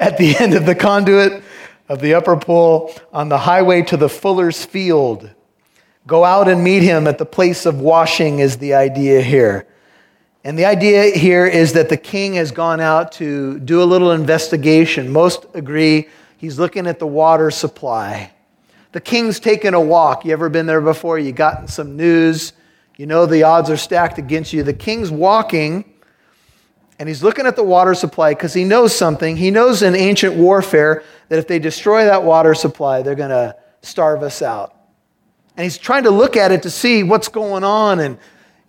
At 0.00 0.16
the 0.16 0.36
end 0.38 0.54
of 0.54 0.66
the 0.66 0.74
conduit 0.74 1.42
of 1.90 2.00
the 2.00 2.14
upper 2.14 2.36
pool 2.36 2.94
on 3.12 3.28
the 3.28 3.36
highway 3.36 3.82
to 3.82 3.96
the 3.96 4.08
fuller's 4.08 4.64
field. 4.64 5.28
Go 6.06 6.24
out 6.24 6.48
and 6.48 6.62
meet 6.62 6.82
him 6.82 7.06
at 7.06 7.18
the 7.18 7.26
place 7.26 7.66
of 7.66 7.80
washing, 7.80 8.38
is 8.38 8.56
the 8.58 8.74
idea 8.74 9.20
here. 9.20 9.66
And 10.44 10.58
the 10.58 10.64
idea 10.64 11.10
here 11.16 11.46
is 11.46 11.72
that 11.74 11.88
the 11.88 11.96
king 11.96 12.34
has 12.34 12.52
gone 12.52 12.80
out 12.80 13.12
to 13.12 13.58
do 13.58 13.82
a 13.82 13.84
little 13.84 14.12
investigation. 14.12 15.12
Most 15.12 15.46
agree 15.52 16.08
he's 16.38 16.58
looking 16.58 16.86
at 16.86 16.98
the 16.98 17.06
water 17.06 17.50
supply. 17.50 18.32
The 18.92 19.00
king's 19.00 19.38
taken 19.38 19.74
a 19.74 19.80
walk. 19.80 20.24
You 20.24 20.32
ever 20.32 20.48
been 20.48 20.66
there 20.66 20.80
before? 20.80 21.18
You 21.18 21.32
gotten 21.32 21.68
some 21.68 21.96
news. 21.96 22.54
You 22.96 23.06
know 23.06 23.26
the 23.26 23.42
odds 23.42 23.68
are 23.68 23.76
stacked 23.76 24.18
against 24.18 24.52
you. 24.52 24.62
The 24.62 24.72
king's 24.72 25.10
walking 25.10 25.84
and 27.00 27.08
he's 27.08 27.22
looking 27.22 27.46
at 27.46 27.56
the 27.56 27.64
water 27.64 27.94
supply 27.94 28.32
because 28.34 28.52
he 28.52 28.62
knows 28.62 28.94
something. 28.94 29.34
He 29.34 29.50
knows 29.50 29.80
in 29.82 29.94
ancient 29.94 30.34
warfare 30.34 31.02
that 31.30 31.38
if 31.38 31.48
they 31.48 31.58
destroy 31.58 32.04
that 32.04 32.24
water 32.24 32.54
supply, 32.54 33.00
they're 33.00 33.14
going 33.14 33.30
to 33.30 33.56
starve 33.80 34.22
us 34.22 34.42
out. 34.42 34.76
And 35.56 35.64
he's 35.64 35.78
trying 35.78 36.02
to 36.02 36.10
look 36.10 36.36
at 36.36 36.52
it 36.52 36.62
to 36.64 36.70
see 36.70 37.02
what's 37.02 37.28
going 37.28 37.64
on. 37.64 38.00
And 38.00 38.18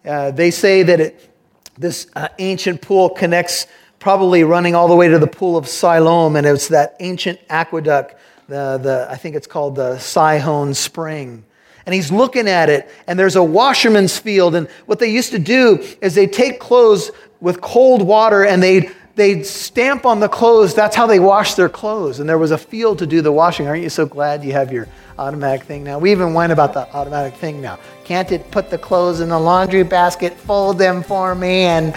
uh, 0.06 0.32
they 0.32 0.50
say 0.50 0.82
that 0.82 1.02
it, 1.02 1.30
this 1.78 2.08
uh, 2.16 2.30
ancient 2.40 2.82
pool 2.82 3.10
connects, 3.10 3.68
probably 4.00 4.46
running 4.46 4.76
all 4.76 4.88
the 4.88 4.96
way 4.96 5.10
to 5.10 5.20
the 5.20 5.28
pool 5.28 5.58
of 5.58 5.68
Siloam, 5.68 6.38
and 6.38 6.48
it's 6.48 6.70
that 6.70 6.96
ancient 7.02 7.38
aqueduct. 7.50 8.16
The, 8.48 8.78
the, 8.78 9.08
I 9.10 9.18
think 9.18 9.36
it's 9.36 9.48
called 9.48 9.76
the 9.76 9.96
Gihon 9.98 10.74
Spring. 10.74 11.44
And 11.86 11.94
he's 11.94 12.14
looking 12.14 12.48
at 12.48 12.70
it, 12.70 12.90
and 13.08 13.20
there's 13.20 13.36
a 13.36 13.44
washerman's 13.44 14.18
field. 14.18 14.56
And 14.56 14.70
what 14.86 15.00
they 15.00 15.10
used 15.10 15.32
to 15.32 15.40
do 15.40 15.84
is 16.00 16.16
they 16.16 16.28
take 16.28 16.62
clothes 16.62 17.12
with 17.42 17.60
cold 17.60 18.02
water 18.02 18.46
and 18.46 18.64
they'd, 18.64 18.92
they'd 19.16 19.46
stamp 19.46 20.06
on 20.06 20.20
the 20.20 20.30
clothes. 20.30 20.74
That's 20.74 20.96
how 20.96 21.08
they 21.08 21.20
wash 21.20 21.56
their 21.56 21.68
clothes. 21.68 22.20
And 22.20 22.30
there 22.30 22.38
was 22.38 22.52
a 22.52 22.58
field 22.58 23.00
to 23.00 23.08
do 23.08 23.22
the 23.22 23.32
washing. 23.32 23.68
Aren't 23.68 23.84
you 23.84 23.90
so 23.90 24.06
glad 24.06 24.44
you 24.44 24.54
have 24.54 24.72
your 24.72 24.88
automatic 25.18 25.64
thing 25.64 25.84
now? 25.84 26.00
We 26.00 26.12
even 26.12 26.34
went 26.34 26.54
about 26.54 26.74
the 26.74 26.88
automatic 26.96 27.34
thing 27.34 27.60
now. 27.60 27.80
Can't 28.06 28.32
it 28.32 28.50
put 28.52 28.70
the 28.70 28.78
clothes 28.78 29.20
in 29.20 29.30
the 29.30 29.40
laundry 29.40 29.84
basket, 29.84 30.34
fold 30.34 30.78
them 30.78 31.04
for 31.04 31.36
me? 31.36 31.64
And 31.64 31.94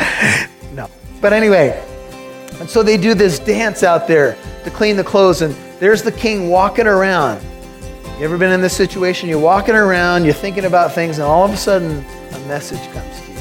no. 0.75 0.91
But 1.21 1.33
anyway, 1.33 1.81
and 2.61 2.69
so 2.69 2.83
they 2.83 2.97
do 2.97 3.15
this 3.15 3.39
dance 3.39 3.83
out 3.83 4.09
there 4.09 4.37
to 4.65 4.71
clean 4.71 4.97
the 4.97 5.05
clothes. 5.05 5.43
And 5.43 5.55
there's 5.79 6.03
the 6.03 6.13
king 6.13 6.49
walking 6.49 6.87
around. 6.87 7.45
You 8.19 8.25
ever 8.25 8.39
been 8.39 8.53
in 8.53 8.61
this 8.61 8.77
situation? 8.77 9.29
You're 9.29 9.41
walking 9.41 9.75
around, 9.75 10.25
you're 10.25 10.35
thinking 10.35 10.67
about 10.67 10.93
things, 10.93 11.19
and 11.19 11.27
all 11.27 11.45
of 11.45 11.51
a 11.51 11.57
sudden 11.57 12.05
a 12.33 12.39
message 12.47 12.81
comes. 12.93 13.34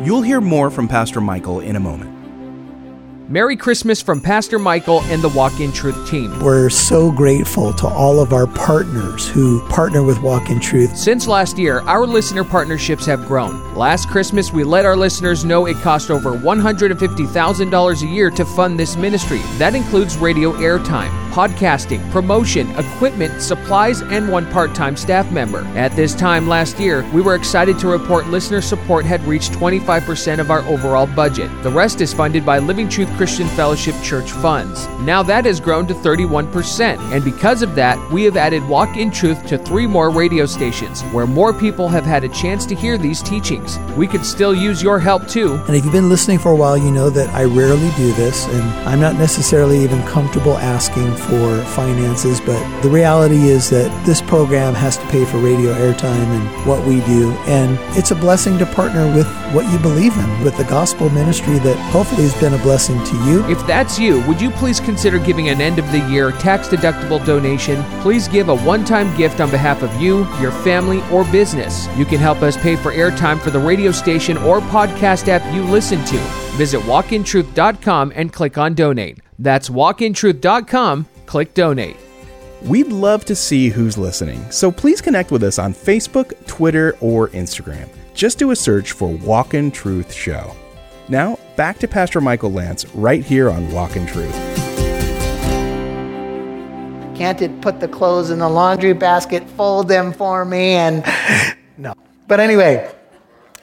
You'll 0.00 0.22
hear 0.22 0.40
more 0.40 0.70
from 0.70 0.86
Pastor 0.86 1.20
Michael 1.20 1.58
in 1.58 1.74
a 1.74 1.80
moment. 1.80 2.14
Merry 3.28 3.56
Christmas 3.56 4.00
from 4.00 4.20
Pastor 4.20 4.58
Michael 4.58 5.02
and 5.02 5.20
the 5.20 5.28
Walk 5.30 5.60
in 5.60 5.72
Truth 5.72 6.08
team. 6.08 6.38
We're 6.38 6.70
so 6.70 7.10
grateful 7.10 7.74
to 7.74 7.86
all 7.88 8.20
of 8.20 8.32
our 8.32 8.46
partners 8.46 9.28
who 9.28 9.60
partner 9.68 10.04
with 10.04 10.22
Walk 10.22 10.50
in 10.50 10.60
Truth. 10.60 10.96
Since 10.96 11.26
last 11.26 11.58
year, 11.58 11.80
our 11.80 12.06
listener 12.06 12.44
partnerships 12.44 13.04
have 13.06 13.26
grown. 13.26 13.74
Last 13.74 14.08
Christmas, 14.08 14.52
we 14.52 14.62
let 14.64 14.86
our 14.86 14.96
listeners 14.96 15.44
know 15.44 15.66
it 15.66 15.76
cost 15.78 16.10
over 16.10 16.30
$150,000 16.30 18.02
a 18.02 18.06
year 18.06 18.30
to 18.30 18.44
fund 18.46 18.78
this 18.78 18.96
ministry. 18.96 19.40
That 19.58 19.74
includes 19.74 20.16
radio 20.16 20.52
airtime, 20.52 21.10
podcasting, 21.38 22.02
promotion, 22.10 22.68
equipment, 22.70 23.40
supplies, 23.40 24.00
and 24.00 24.28
one 24.28 24.44
part 24.50 24.74
time 24.74 24.96
staff 24.96 25.30
member. 25.30 25.60
At 25.78 25.94
this 25.94 26.12
time 26.12 26.48
last 26.48 26.80
year, 26.80 27.08
we 27.12 27.22
were 27.22 27.36
excited 27.36 27.78
to 27.78 27.86
report 27.86 28.26
listener 28.26 28.60
support 28.60 29.04
had 29.04 29.22
reached 29.22 29.52
25% 29.52 30.40
of 30.40 30.50
our 30.50 30.62
overall 30.62 31.06
budget. 31.06 31.48
The 31.62 31.70
rest 31.70 32.00
is 32.00 32.12
funded 32.12 32.44
by 32.44 32.58
Living 32.58 32.88
Truth 32.88 33.16
Christian 33.16 33.46
Fellowship 33.50 33.94
Church 34.02 34.32
funds. 34.32 34.88
Now 35.02 35.22
that 35.22 35.44
has 35.44 35.60
grown 35.60 35.86
to 35.86 35.94
31%, 35.94 36.98
and 37.12 37.24
because 37.24 37.62
of 37.62 37.76
that, 37.76 37.96
we 38.10 38.24
have 38.24 38.36
added 38.36 38.66
Walk 38.66 38.96
in 38.96 39.12
Truth 39.12 39.46
to 39.46 39.58
three 39.58 39.86
more 39.86 40.10
radio 40.10 40.44
stations 40.44 41.02
where 41.12 41.28
more 41.28 41.52
people 41.52 41.86
have 41.86 42.04
had 42.04 42.24
a 42.24 42.28
chance 42.30 42.66
to 42.66 42.74
hear 42.74 42.98
these 42.98 43.22
teachings. 43.22 43.78
We 43.96 44.08
could 44.08 44.26
still 44.26 44.56
use 44.56 44.82
your 44.82 44.98
help 44.98 45.28
too. 45.28 45.54
And 45.68 45.76
if 45.76 45.84
you've 45.84 45.92
been 45.92 46.08
listening 46.08 46.40
for 46.40 46.50
a 46.50 46.56
while, 46.56 46.76
you 46.76 46.90
know 46.90 47.10
that 47.10 47.28
I 47.28 47.44
rarely 47.44 47.90
do 47.96 48.12
this, 48.14 48.44
and 48.48 48.88
I'm 48.88 48.98
not 48.98 49.14
necessarily 49.14 49.78
even 49.84 50.02
comfortable 50.02 50.58
asking 50.58 51.14
for 51.14 51.27
finances, 51.64 52.40
but 52.40 52.82
the 52.82 52.88
reality 52.88 53.48
is 53.48 53.70
that 53.70 53.88
this 54.06 54.22
program 54.22 54.74
has 54.74 54.96
to 54.96 55.06
pay 55.06 55.24
for 55.24 55.38
radio 55.38 55.72
airtime 55.74 56.26
and 56.26 56.66
what 56.66 56.86
we 56.86 57.00
do, 57.02 57.32
and 57.46 57.78
it's 57.96 58.10
a 58.10 58.14
blessing 58.14 58.58
to 58.58 58.66
partner 58.66 59.12
with 59.14 59.26
what 59.52 59.70
you 59.72 59.78
believe 59.78 60.16
in, 60.16 60.44
with 60.44 60.56
the 60.56 60.64
gospel 60.64 61.10
ministry 61.10 61.58
that 61.60 61.76
hopefully 61.90 62.22
has 62.22 62.38
been 62.40 62.54
a 62.54 62.62
blessing 62.62 63.02
to 63.04 63.16
you. 63.24 63.44
If 63.48 63.64
that's 63.66 63.98
you, 63.98 64.20
would 64.26 64.40
you 64.40 64.50
please 64.50 64.80
consider 64.80 65.18
giving 65.18 65.48
an 65.48 65.60
end 65.60 65.78
of 65.78 65.90
the 65.92 66.00
year 66.10 66.32
tax 66.32 66.68
deductible 66.68 67.24
donation? 67.24 67.82
Please 68.00 68.28
give 68.28 68.48
a 68.48 68.56
one 68.56 68.84
time 68.84 69.14
gift 69.16 69.40
on 69.40 69.50
behalf 69.50 69.82
of 69.82 69.94
you, 70.00 70.26
your 70.40 70.52
family, 70.52 71.02
or 71.10 71.24
business. 71.24 71.88
You 71.96 72.04
can 72.04 72.18
help 72.18 72.42
us 72.42 72.56
pay 72.56 72.76
for 72.76 72.92
airtime 72.92 73.40
for 73.40 73.50
the 73.50 73.58
radio 73.58 73.92
station 73.92 74.36
or 74.38 74.60
podcast 74.60 75.28
app 75.28 75.54
you 75.54 75.62
listen 75.62 76.04
to. 76.06 76.18
Visit 76.56 76.80
walkintruth.com 76.82 78.12
and 78.14 78.32
click 78.32 78.58
on 78.58 78.74
donate. 78.74 79.18
That's 79.38 79.68
walkintruth.com, 79.68 81.06
click 81.28 81.52
donate. 81.52 81.98
We'd 82.62 82.88
love 82.88 83.26
to 83.26 83.36
see 83.36 83.68
who's 83.68 83.98
listening, 83.98 84.50
so 84.50 84.72
please 84.72 85.02
connect 85.02 85.30
with 85.30 85.44
us 85.44 85.58
on 85.58 85.74
Facebook, 85.74 86.32
Twitter, 86.46 86.96
or 87.00 87.28
Instagram. 87.28 87.88
Just 88.14 88.38
do 88.38 88.50
a 88.50 88.56
search 88.56 88.92
for 88.92 89.08
Walk 89.08 89.52
in 89.52 89.70
Truth 89.70 90.12
Show. 90.12 90.56
Now, 91.08 91.38
back 91.54 91.78
to 91.80 91.86
Pastor 91.86 92.22
Michael 92.22 92.50
Lance 92.50 92.86
right 92.94 93.22
here 93.22 93.50
on 93.50 93.70
Walk 93.72 93.94
in 93.94 94.06
Truth. 94.06 94.32
Can't 97.14 97.42
it 97.42 97.60
put 97.60 97.78
the 97.78 97.88
clothes 97.88 98.30
in 98.30 98.38
the 98.38 98.48
laundry 98.48 98.94
basket, 98.94 99.48
fold 99.50 99.86
them 99.86 100.14
for 100.14 100.46
me, 100.46 100.72
and 100.72 101.04
no. 101.76 101.94
But 102.26 102.40
anyway, 102.40 102.90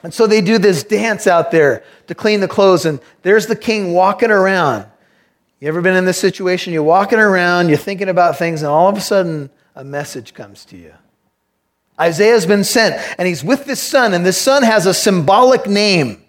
and 0.04 0.14
so 0.14 0.28
they 0.28 0.42
do 0.42 0.60
this 0.60 0.84
dance 0.84 1.26
out 1.26 1.50
there 1.50 1.84
to 2.08 2.14
clean 2.14 2.42
the 2.42 2.48
clothes, 2.48 2.86
and 2.86 3.00
there's 3.24 3.48
the 3.48 3.56
king 3.56 3.94
walking 3.94 4.30
around. 4.30 4.86
You 5.66 5.70
ever 5.70 5.82
been 5.82 5.96
in 5.96 6.06
this 6.06 6.20
situation? 6.20 6.74
You're 6.74 6.84
walking 6.84 7.18
around, 7.18 7.70
you're 7.70 7.78
thinking 7.80 8.08
about 8.08 8.38
things, 8.38 8.62
and 8.62 8.70
all 8.70 8.88
of 8.88 8.96
a 8.96 9.02
sudden 9.02 9.50
a 9.74 9.84
message 9.84 10.36
comes 10.36 10.64
to 10.66 10.78
you. 10.78 10.94
Isaiah's 12.00 12.46
been 12.46 12.64
sent, 12.64 13.04
and 13.18 13.28
he's 13.28 13.44
with 13.44 13.66
this 13.66 13.82
son, 13.82 14.14
and 14.14 14.24
this 14.24 14.40
son 14.40 14.62
has 14.62 14.86
a 14.86 14.94
symbolic 14.94 15.66
name. 15.66 16.24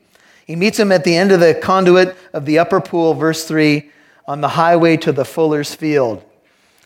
He 0.47 0.57
meets 0.57 0.79
him 0.79 0.91
at 0.91 1.05
the 1.05 1.15
end 1.15 1.33
of 1.33 1.41
the 1.41 1.53
conduit 1.53 2.17
of 2.33 2.47
the 2.47 2.59
upper 2.61 2.81
pool, 2.81 3.13
verse 3.13 3.47
3, 3.47 3.91
on 4.27 4.41
the 4.41 4.49
highway 4.49 4.97
to 4.97 5.13
the 5.13 5.27
fuller's 5.27 5.75
field. 5.75 6.25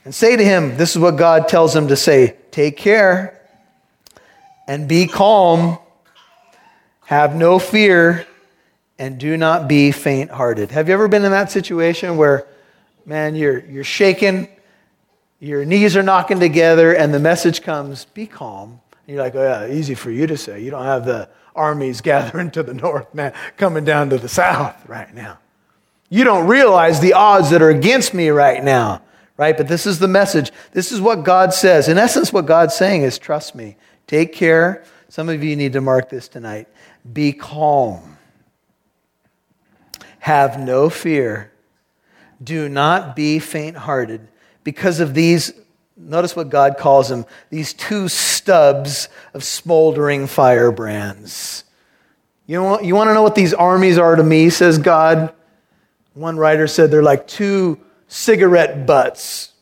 And 0.05 0.13
say 0.13 0.35
to 0.35 0.45
him, 0.45 0.77
this 0.77 0.91
is 0.91 0.99
what 0.99 1.17
God 1.17 1.47
tells 1.47 1.77
him 1.77 1.87
to 1.87 1.95
say 1.95 2.37
take 2.51 2.77
care 2.77 3.41
and 4.67 4.89
be 4.89 5.07
calm, 5.07 5.79
have 7.05 7.37
no 7.37 7.61
fear, 7.61 8.27
and 9.01 9.19
do 9.19 9.39
not 9.39 9.67
be 9.67 9.93
faint 9.93 10.31
hearted. 10.31 10.71
Have 10.73 10.89
you 10.89 10.95
ever 10.95 11.09
been 11.09 11.25
in 11.25 11.31
that 11.31 11.51
situation 11.51 12.19
where, 12.19 12.47
man, 13.07 13.35
you're, 13.35 13.65
you're 13.65 13.83
shaking, 13.83 14.47
your 15.39 15.65
knees 15.65 15.97
are 15.97 16.03
knocking 16.03 16.39
together, 16.39 16.93
and 16.93 17.13
the 17.13 17.19
message 17.19 17.63
comes, 17.63 18.05
be 18.05 18.27
calm? 18.27 18.79
And 19.07 19.17
you're 19.17 19.25
like, 19.25 19.35
oh, 19.35 19.43
yeah, 19.43 19.75
easy 19.75 19.95
for 19.95 20.11
you 20.11 20.27
to 20.27 20.37
say. 20.37 20.63
You 20.63 20.71
don't 20.71 20.85
have 20.85 21.07
the 21.07 21.31
armies 21.57 22.01
gathering 22.03 22.51
to 22.51 22.63
the 22.63 22.75
north, 22.75 23.15
man, 23.15 23.33
coming 23.57 23.87
down 23.87 24.11
to 24.11 24.19
the 24.19 24.29
south 24.29 24.87
right 24.87 25.13
now. 25.15 25.39
You 26.11 26.25
don't 26.25 26.47
realize 26.47 27.01
the 27.01 27.15
odds 27.15 27.49
that 27.51 27.63
are 27.63 27.71
against 27.71 28.13
me 28.13 28.29
right 28.29 28.63
now, 28.63 29.01
right? 29.39 29.57
But 29.57 29.67
this 29.67 29.87
is 29.87 29.99
the 29.99 30.09
message. 30.09 30.53
This 30.73 30.93
is 30.93 31.01
what 31.01 31.25
God 31.25 31.55
says. 31.55 31.89
In 31.89 31.97
essence, 31.97 32.35
what 32.35 32.45
God's 32.45 32.75
saying 32.75 33.01
is 33.01 33.19
trust 33.19 33.55
me, 33.55 33.79
take 34.07 34.35
care. 34.35 34.85
Some 35.09 35.31
of 35.31 35.43
you 35.43 35.57
need 35.57 35.73
to 35.73 35.81
mark 35.81 36.11
this 36.11 36.29
tonight. 36.29 36.69
Be 37.11 37.33
calm. 37.33 38.10
Have 40.21 40.59
no 40.59 40.89
fear. 40.89 41.53
Do 42.43 42.69
not 42.69 43.15
be 43.17 43.39
faint 43.39 43.77
hearted 43.77 44.29
because 44.65 45.01
of 45.01 45.15
these. 45.15 45.53
Notice 45.97 46.35
what 46.35 46.49
God 46.49 46.79
calls 46.79 47.09
them 47.09 47.27
these 47.51 47.75
two 47.75 48.09
stubs 48.09 49.09
of 49.35 49.45
smoldering 49.45 50.27
firebrands. 50.27 51.65
You, 52.47 52.57
know, 52.57 52.81
you 52.81 52.95
want 52.95 53.09
to 53.09 53.15
know 53.15 53.23
what 53.23 53.35
these 53.35 53.53
armies 53.53 53.99
are 53.99 54.17
to 54.17 54.23
me, 54.23 54.51
says 54.51 54.79
God? 54.79 55.33
One 56.15 56.37
writer 56.37 56.67
said 56.67 56.91
they're 56.91 57.03
like 57.03 57.27
two 57.27 57.79
cigarette 58.09 58.87
butts, 58.87 59.53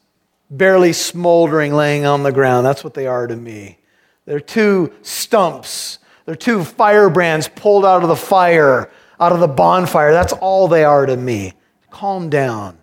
barely 0.49 0.93
smoldering, 0.93 1.75
laying 1.75 2.07
on 2.07 2.23
the 2.23 2.33
ground. 2.33 2.65
That's 2.65 2.83
what 2.83 2.95
they 2.95 3.07
are 3.07 3.27
to 3.27 3.37
me. 3.37 3.79
They're 4.25 4.41
two 4.41 4.93
stumps, 5.03 5.99
they're 6.25 6.35
two 6.35 6.65
firebrands 6.65 7.49
pulled 7.49 7.85
out 7.85 8.03
of 8.03 8.09
the 8.09 8.17
fire, 8.17 8.91
out 9.21 9.33
of 9.33 9.41
the 9.41 9.49
bonfire. 9.49 10.13
That's 10.13 10.33
all 10.33 10.69
they 10.69 10.85
are 10.85 11.07
to 11.07 11.17
me. 11.17 11.55
Calm 11.91 12.31
down. 12.31 12.79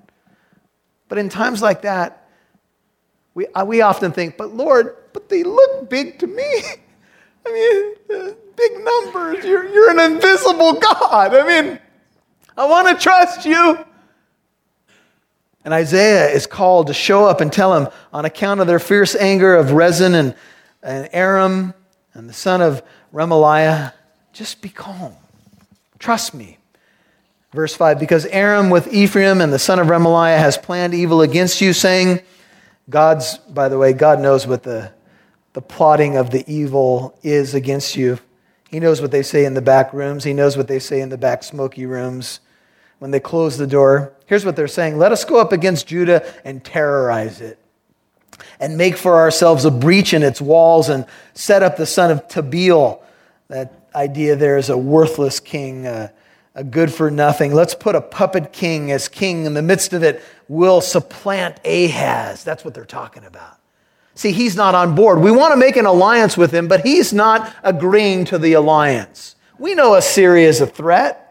But 1.07 1.17
in 1.17 1.29
times 1.29 1.61
like 1.61 1.83
that, 1.83 2.27
we, 3.33 3.47
we 3.65 3.81
often 3.81 4.11
think, 4.11 4.37
but 4.37 4.53
Lord, 4.53 4.95
but 5.13 5.29
they 5.29 5.43
look 5.43 5.89
big 5.89 6.19
to 6.19 6.27
me. 6.27 6.43
I 7.47 7.51
mean, 7.51 8.19
uh, 8.19 8.33
big 8.55 8.71
numbers. 8.83 9.45
You're, 9.45 9.67
you're 9.69 9.91
an 9.91 10.13
invisible 10.13 10.73
God. 10.73 11.35
I 11.35 11.45
mean, 11.45 11.79
I 12.57 12.65
want 12.65 12.87
to 12.87 13.01
trust 13.01 13.45
you. 13.45 13.77
And 15.63 15.73
Isaiah 15.73 16.29
is 16.29 16.47
called 16.47 16.87
to 16.87 16.93
show 16.93 17.25
up 17.25 17.41
and 17.41 17.51
tell 17.51 17.75
him, 17.75 17.91
on 18.13 18.25
account 18.25 18.61
of 18.61 18.67
their 18.67 18.79
fierce 18.79 19.15
anger 19.15 19.55
of 19.55 19.71
Rezin 19.71 20.13
and, 20.13 20.35
and 20.83 21.09
Aram 21.11 21.73
and 22.13 22.29
the 22.29 22.33
son 22.33 22.61
of 22.61 22.83
Remaliah, 23.13 23.93
just 24.31 24.61
be 24.61 24.69
calm. 24.69 25.15
Trust 26.05 26.35
me. 26.35 26.59
Verse 27.51 27.75
5 27.75 27.99
Because 27.99 28.27
Aram 28.27 28.69
with 28.69 28.93
Ephraim 28.93 29.41
and 29.41 29.51
the 29.51 29.57
son 29.57 29.79
of 29.79 29.87
Remaliah 29.87 30.37
has 30.37 30.55
planned 30.55 30.93
evil 30.93 31.21
against 31.21 31.61
you, 31.61 31.73
saying, 31.73 32.21
God's, 32.87 33.39
by 33.39 33.69
the 33.69 33.79
way, 33.79 33.91
God 33.91 34.19
knows 34.19 34.45
what 34.45 34.61
the, 34.61 34.91
the 35.53 35.63
plotting 35.63 36.15
of 36.15 36.29
the 36.29 36.43
evil 36.45 37.17
is 37.23 37.55
against 37.55 37.95
you. 37.95 38.19
He 38.69 38.79
knows 38.79 39.01
what 39.01 39.09
they 39.09 39.23
say 39.23 39.45
in 39.45 39.55
the 39.55 39.63
back 39.63 39.93
rooms, 39.93 40.23
He 40.23 40.33
knows 40.33 40.55
what 40.55 40.67
they 40.67 40.77
say 40.77 41.01
in 41.01 41.09
the 41.09 41.17
back 41.17 41.41
smoky 41.41 41.87
rooms 41.87 42.39
when 42.99 43.09
they 43.09 43.19
close 43.19 43.57
the 43.57 43.65
door. 43.65 44.13
Here's 44.27 44.45
what 44.45 44.55
they're 44.55 44.67
saying 44.67 44.99
Let 44.99 45.11
us 45.11 45.25
go 45.25 45.41
up 45.41 45.51
against 45.51 45.87
Judah 45.87 46.23
and 46.43 46.63
terrorize 46.63 47.41
it, 47.41 47.57
and 48.59 48.77
make 48.77 48.95
for 48.95 49.15
ourselves 49.15 49.65
a 49.65 49.71
breach 49.71 50.13
in 50.13 50.21
its 50.21 50.39
walls, 50.39 50.87
and 50.87 51.07
set 51.33 51.63
up 51.63 51.77
the 51.77 51.87
son 51.87 52.11
of 52.11 52.27
Tabeel. 52.27 53.01
That 53.47 53.84
idea 53.95 54.35
there 54.35 54.57
is 54.57 54.69
a 54.69 54.77
worthless 54.77 55.39
king, 55.39 55.87
a, 55.87 56.11
a 56.53 56.63
good 56.63 56.93
for 56.93 57.09
nothing. 57.09 57.53
Let's 57.53 57.73
put 57.73 57.95
a 57.95 58.01
puppet 58.01 58.53
king 58.53 58.91
as 58.91 59.07
king 59.07 59.45
in 59.45 59.53
the 59.53 59.61
midst 59.61 59.93
of 59.93 60.03
it. 60.03 60.21
We'll 60.47 60.81
supplant 60.81 61.59
Ahaz. 61.65 62.43
That's 62.43 62.63
what 62.63 62.73
they're 62.73 62.85
talking 62.85 63.23
about. 63.25 63.59
See, 64.13 64.31
he's 64.31 64.55
not 64.55 64.75
on 64.75 64.95
board. 64.95 65.19
We 65.19 65.31
want 65.31 65.53
to 65.53 65.57
make 65.57 65.75
an 65.75 65.85
alliance 65.85 66.37
with 66.37 66.53
him, 66.53 66.67
but 66.67 66.81
he's 66.81 67.11
not 67.11 67.53
agreeing 67.63 68.25
to 68.25 68.37
the 68.37 68.53
alliance. 68.53 69.35
We 69.57 69.75
know 69.75 69.95
Assyria 69.95 70.47
is 70.47 70.61
a 70.61 70.67
threat. 70.67 71.21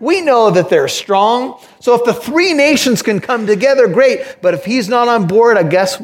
We 0.00 0.22
know 0.22 0.50
that 0.50 0.70
they're 0.70 0.88
strong. 0.88 1.60
So 1.80 1.94
if 1.94 2.04
the 2.04 2.14
three 2.14 2.54
nations 2.54 3.02
can 3.02 3.20
come 3.20 3.46
together, 3.46 3.88
great. 3.88 4.38
But 4.40 4.54
if 4.54 4.64
he's 4.64 4.88
not 4.88 5.08
on 5.08 5.26
board, 5.26 5.58
I 5.58 5.62
guess 5.62 6.02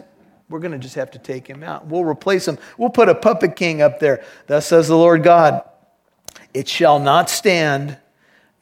we're 0.50 0.60
going 0.60 0.72
to 0.72 0.78
just 0.78 0.94
have 0.96 1.10
to 1.12 1.18
take 1.18 1.46
him 1.46 1.62
out. 1.62 1.86
We'll 1.86 2.04
replace 2.04 2.46
him. 2.46 2.58
We'll 2.76 2.90
put 2.90 3.08
a 3.08 3.14
puppet 3.14 3.56
king 3.56 3.80
up 3.80 3.98
there. 3.98 4.22
Thus 4.46 4.66
says 4.66 4.88
the 4.88 4.96
Lord 4.96 5.22
God 5.22 5.62
It 6.52 6.68
shall 6.68 6.98
not 6.98 7.30
stand, 7.30 7.98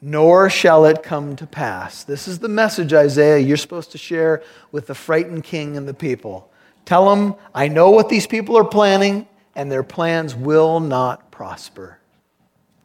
nor 0.01 0.49
shall 0.49 0.85
it 0.85 1.03
come 1.03 1.35
to 1.35 1.47
pass. 1.47 2.03
This 2.03 2.27
is 2.27 2.39
the 2.39 2.49
message, 2.49 2.93
Isaiah, 2.93 3.39
you're 3.39 3.57
supposed 3.57 3.91
to 3.91 3.97
share 3.97 4.43
with 4.71 4.87
the 4.87 4.95
frightened 4.95 5.43
king 5.43 5.75
and 5.75 5.87
the 5.87 5.93
people. 5.93 6.51
Tell 6.85 7.13
them, 7.13 7.35
I 7.53 7.67
know 7.67 7.89
what 7.91 8.09
these 8.09 8.27
people 8.27 8.57
are 8.57 8.63
planning, 8.63 9.27
and 9.55 9.71
their 9.71 9.83
plans 9.83 10.35
will 10.35 10.79
not 10.79 11.31
prosper. 11.31 11.99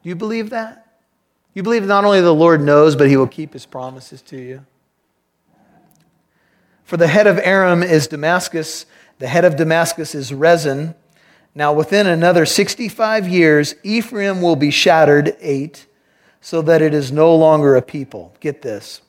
Do 0.03 0.09
you 0.09 0.15
believe 0.15 0.49
that? 0.49 0.99
You 1.53 1.63
believe 1.63 1.85
not 1.85 2.03
only 2.03 2.21
the 2.21 2.33
Lord 2.33 2.61
knows, 2.61 2.95
but 2.95 3.07
he 3.07 3.17
will 3.17 3.27
keep 3.27 3.53
his 3.53 3.65
promises 3.65 4.21
to 4.23 4.37
you? 4.37 4.65
For 6.83 6.97
the 6.97 7.07
head 7.07 7.27
of 7.27 7.39
Aram 7.39 7.81
is 7.81 8.07
Damascus, 8.07 8.85
the 9.17 9.27
head 9.27 9.45
of 9.45 9.55
Damascus 9.55 10.13
is 10.13 10.33
Rezin. 10.33 10.93
Now, 11.55 11.71
within 11.71 12.05
another 12.05 12.45
65 12.45 13.27
years, 13.29 13.75
Ephraim 13.81 14.41
will 14.41 14.57
be 14.57 14.71
shattered, 14.71 15.37
eight, 15.39 15.87
so 16.41 16.61
that 16.61 16.81
it 16.81 16.93
is 16.93 17.11
no 17.11 17.33
longer 17.33 17.75
a 17.75 17.81
people. 17.81 18.35
Get 18.41 18.61
this. 18.61 19.01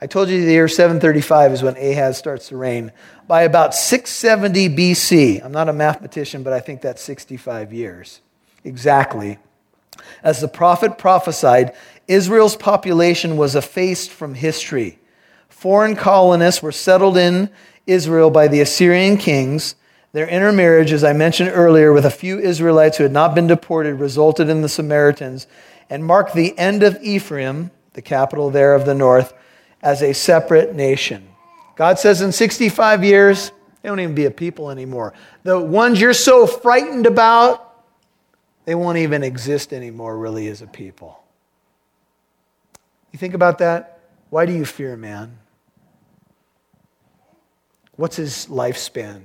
I 0.00 0.06
told 0.06 0.28
you 0.28 0.44
the 0.44 0.52
year 0.52 0.68
735 0.68 1.52
is 1.52 1.62
when 1.62 1.76
Ahaz 1.76 2.18
starts 2.18 2.48
to 2.48 2.56
reign. 2.56 2.92
By 3.26 3.42
about 3.42 3.74
670 3.74 4.68
BC, 4.76 5.42
I'm 5.42 5.52
not 5.52 5.70
a 5.70 5.72
mathematician, 5.72 6.42
but 6.42 6.52
I 6.52 6.60
think 6.60 6.82
that's 6.82 7.02
65 7.02 7.72
years 7.72 8.20
exactly. 8.66 9.38
As 10.22 10.40
the 10.40 10.48
prophet 10.48 10.98
prophesied, 10.98 11.72
Israel's 12.06 12.56
population 12.56 13.36
was 13.36 13.56
effaced 13.56 14.10
from 14.10 14.34
history. 14.34 14.98
Foreign 15.48 15.96
colonists 15.96 16.62
were 16.62 16.72
settled 16.72 17.16
in 17.16 17.50
Israel 17.86 18.30
by 18.30 18.48
the 18.48 18.60
Assyrian 18.60 19.16
kings. 19.16 19.76
Their 20.12 20.28
intermarriage, 20.28 20.92
as 20.92 21.04
I 21.04 21.12
mentioned 21.12 21.50
earlier, 21.52 21.92
with 21.92 22.06
a 22.06 22.10
few 22.10 22.38
Israelites 22.38 22.96
who 22.96 23.02
had 23.02 23.12
not 23.12 23.34
been 23.34 23.46
deported, 23.46 23.96
resulted 23.96 24.48
in 24.48 24.62
the 24.62 24.68
Samaritans 24.68 25.46
and 25.90 26.04
marked 26.04 26.34
the 26.34 26.56
end 26.58 26.82
of 26.82 26.98
Ephraim, 27.02 27.70
the 27.92 28.02
capital 28.02 28.50
there 28.50 28.74
of 28.74 28.86
the 28.86 28.94
north, 28.94 29.34
as 29.82 30.02
a 30.02 30.14
separate 30.14 30.74
nation. 30.74 31.28
God 31.76 31.98
says 31.98 32.22
in 32.22 32.32
65 32.32 33.04
years, 33.04 33.52
they 33.82 33.90
won't 33.90 34.00
even 34.00 34.14
be 34.14 34.24
a 34.24 34.30
people 34.30 34.70
anymore. 34.70 35.12
The 35.42 35.60
ones 35.60 36.00
you're 36.00 36.14
so 36.14 36.46
frightened 36.46 37.06
about, 37.06 37.84
they 38.64 38.74
won't 38.74 38.98
even 38.98 39.22
exist 39.22 39.72
anymore, 39.72 40.16
really, 40.18 40.48
as 40.48 40.62
a 40.62 40.66
people. 40.66 41.22
You 43.12 43.18
think 43.18 43.34
about 43.34 43.58
that? 43.58 44.00
Why 44.30 44.44
do 44.44 44.52
you 44.52 44.64
fear 44.64 44.96
man? 44.96 45.38
What's 47.94 48.16
his 48.16 48.46
lifespan? 48.46 49.22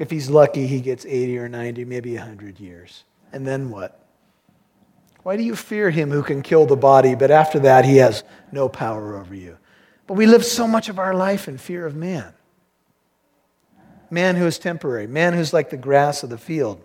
If 0.00 0.10
he's 0.10 0.30
lucky, 0.30 0.66
he 0.66 0.80
gets 0.80 1.04
80 1.04 1.38
or 1.38 1.48
90, 1.50 1.84
maybe 1.84 2.16
100 2.16 2.58
years. 2.58 3.04
And 3.34 3.46
then 3.46 3.68
what? 3.68 4.02
Why 5.22 5.36
do 5.36 5.42
you 5.42 5.54
fear 5.54 5.90
him 5.90 6.10
who 6.10 6.22
can 6.22 6.40
kill 6.40 6.64
the 6.64 6.74
body, 6.74 7.14
but 7.14 7.30
after 7.30 7.58
that 7.60 7.84
he 7.84 7.98
has 7.98 8.24
no 8.50 8.66
power 8.66 9.20
over 9.20 9.34
you? 9.34 9.58
But 10.06 10.14
we 10.14 10.24
live 10.24 10.42
so 10.42 10.66
much 10.66 10.88
of 10.88 10.98
our 10.98 11.12
life 11.12 11.48
in 11.48 11.58
fear 11.58 11.84
of 11.84 11.94
man. 11.94 12.32
Man 14.08 14.36
who 14.36 14.46
is 14.46 14.58
temporary, 14.58 15.06
man 15.06 15.34
who's 15.34 15.52
like 15.52 15.68
the 15.68 15.76
grass 15.76 16.22
of 16.22 16.30
the 16.30 16.38
field. 16.38 16.80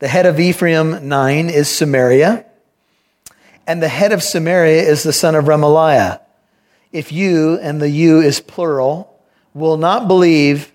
The 0.00 0.08
head 0.08 0.26
of 0.26 0.40
Ephraim, 0.40 1.08
nine, 1.08 1.48
is 1.48 1.68
Samaria. 1.68 2.44
And 3.68 3.80
the 3.80 3.88
head 3.88 4.10
of 4.10 4.20
Samaria 4.20 4.82
is 4.82 5.04
the 5.04 5.12
son 5.12 5.36
of 5.36 5.44
Remaliah. 5.44 6.20
If 6.90 7.12
you, 7.12 7.56
and 7.60 7.80
the 7.80 7.88
you 7.88 8.20
is 8.20 8.40
plural, 8.40 9.16
will 9.54 9.76
not 9.76 10.08
believe, 10.08 10.72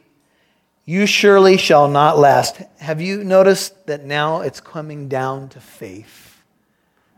you 0.89 1.05
surely 1.05 1.55
shall 1.55 1.87
not 1.87 2.17
last. 2.17 2.57
Have 2.79 2.99
you 2.99 3.23
noticed 3.23 3.85
that 3.85 4.05
now 4.05 4.41
it's 4.41 4.59
coming 4.59 5.07
down 5.07 5.47
to 5.49 5.59
faith? 5.59 6.41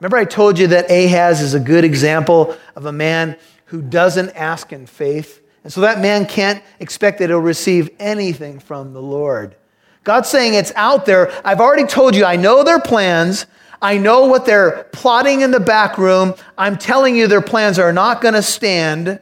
Remember, 0.02 0.18
I 0.18 0.26
told 0.26 0.60
you 0.60 0.68
that 0.68 0.92
Ahaz 0.92 1.40
is 1.40 1.54
a 1.54 1.60
good 1.60 1.86
example 1.86 2.54
of 2.76 2.86
a 2.86 2.92
man 2.92 3.38
who 3.68 3.82
doesn't 3.82 4.32
ask 4.32 4.74
in 4.74 4.88
faith. 4.88 5.42
And 5.64 5.72
so 5.72 5.80
that 5.82 6.02
man 6.02 6.26
can't 6.26 6.62
expect 6.82 7.20
that 7.20 7.30
he'll 7.30 7.40
receive 7.40 7.90
anything 7.98 8.60
from 8.60 8.92
the 8.92 9.02
Lord. 9.02 9.56
God's 10.04 10.28
saying 10.28 10.54
it's 10.54 10.74
out 10.76 11.06
there. 11.06 11.32
I've 11.46 11.62
already 11.62 11.86
told 11.86 12.14
you, 12.14 12.26
I 12.26 12.36
know 12.36 12.66
their 12.66 12.82
plans. 12.82 13.46
I 13.82 13.98
know 13.98 14.26
what 14.26 14.46
they're 14.46 14.90
plotting 14.92 15.40
in 15.40 15.52
the 15.52 15.62
back 15.62 15.98
room. 15.98 16.34
I'm 16.58 16.78
telling 16.78 17.16
you 17.16 17.26
their 17.26 17.40
plans 17.40 17.80
are 17.80 17.94
not 17.94 18.20
going 18.20 18.34
to 18.34 18.42
stand. 18.42 19.22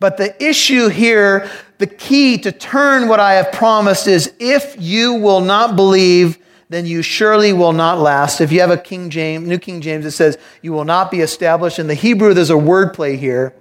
But 0.00 0.16
the 0.16 0.44
issue 0.44 0.88
here, 0.88 1.48
the 1.82 1.86
key 1.88 2.38
to 2.38 2.52
turn 2.52 3.08
what 3.08 3.18
I 3.18 3.32
have 3.32 3.50
promised 3.50 4.06
is 4.06 4.32
if 4.38 4.76
you 4.78 5.14
will 5.14 5.40
not 5.40 5.74
believe, 5.74 6.38
then 6.68 6.86
you 6.86 7.02
surely 7.02 7.52
will 7.52 7.72
not 7.72 7.98
last. 7.98 8.40
If 8.40 8.52
you 8.52 8.60
have 8.60 8.70
a 8.70 8.76
King 8.76 9.10
James, 9.10 9.48
New 9.48 9.58
King 9.58 9.80
James, 9.80 10.06
it 10.06 10.12
says 10.12 10.38
you 10.62 10.72
will 10.72 10.84
not 10.84 11.10
be 11.10 11.22
established. 11.22 11.80
In 11.80 11.88
the 11.88 11.94
Hebrew, 11.94 12.34
there's 12.34 12.50
a 12.50 12.56
word 12.56 12.94
play 12.94 13.16
here 13.16 13.52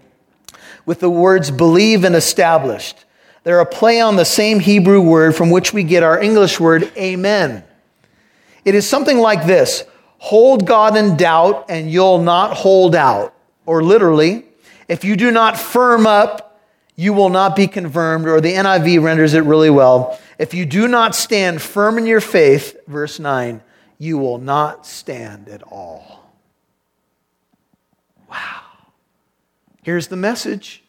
with 0.86 1.00
the 1.00 1.10
words 1.10 1.50
believe 1.50 2.04
and 2.04 2.16
established. 2.16 3.06
They're 3.44 3.60
a 3.60 3.66
play 3.66 4.00
on 4.00 4.18
the 4.18 4.24
same 4.24 4.60
Hebrew 4.60 5.02
word 5.02 5.36
from 5.36 5.50
which 5.50 5.74
we 5.74 5.82
get 5.82 6.04
our 6.04 6.22
English 6.22 6.60
word 6.60 6.96
amen. 6.96 7.64
It 8.64 8.76
is 8.76 8.88
something 8.88 9.18
like 9.18 9.48
this 9.48 9.84
hold 10.20 10.68
God 10.68 10.96
in 10.96 11.18
doubt 11.18 11.66
and 11.70 11.92
you'll 11.92 12.22
not 12.22 12.56
hold 12.56 12.94
out. 12.94 13.34
Or 13.66 13.82
literally, 13.82 14.46
If 14.88 15.04
you 15.04 15.16
do 15.16 15.32
not 15.32 15.58
firm 15.58 16.06
up, 16.06 16.51
you 17.02 17.14
will 17.14 17.30
not 17.30 17.56
be 17.56 17.66
confirmed, 17.66 18.28
or 18.28 18.40
the 18.40 18.54
NIV 18.54 19.02
renders 19.02 19.34
it 19.34 19.44
really 19.44 19.72
well. 19.72 20.20
If 20.38 20.54
you 20.54 20.68
do 20.68 20.88
not 20.88 21.16
stand 21.16 21.60
firm 21.60 21.98
in 21.98 22.06
your 22.06 22.22
faith, 22.22 22.78
verse 22.86 23.18
9, 23.18 23.60
you 23.98 24.20
will 24.20 24.38
not 24.38 24.86
stand 24.86 25.50
at 25.50 25.64
all. 25.64 26.32
Wow. 28.30 28.62
Here's 29.82 30.10
the 30.10 30.16
message 30.16 30.84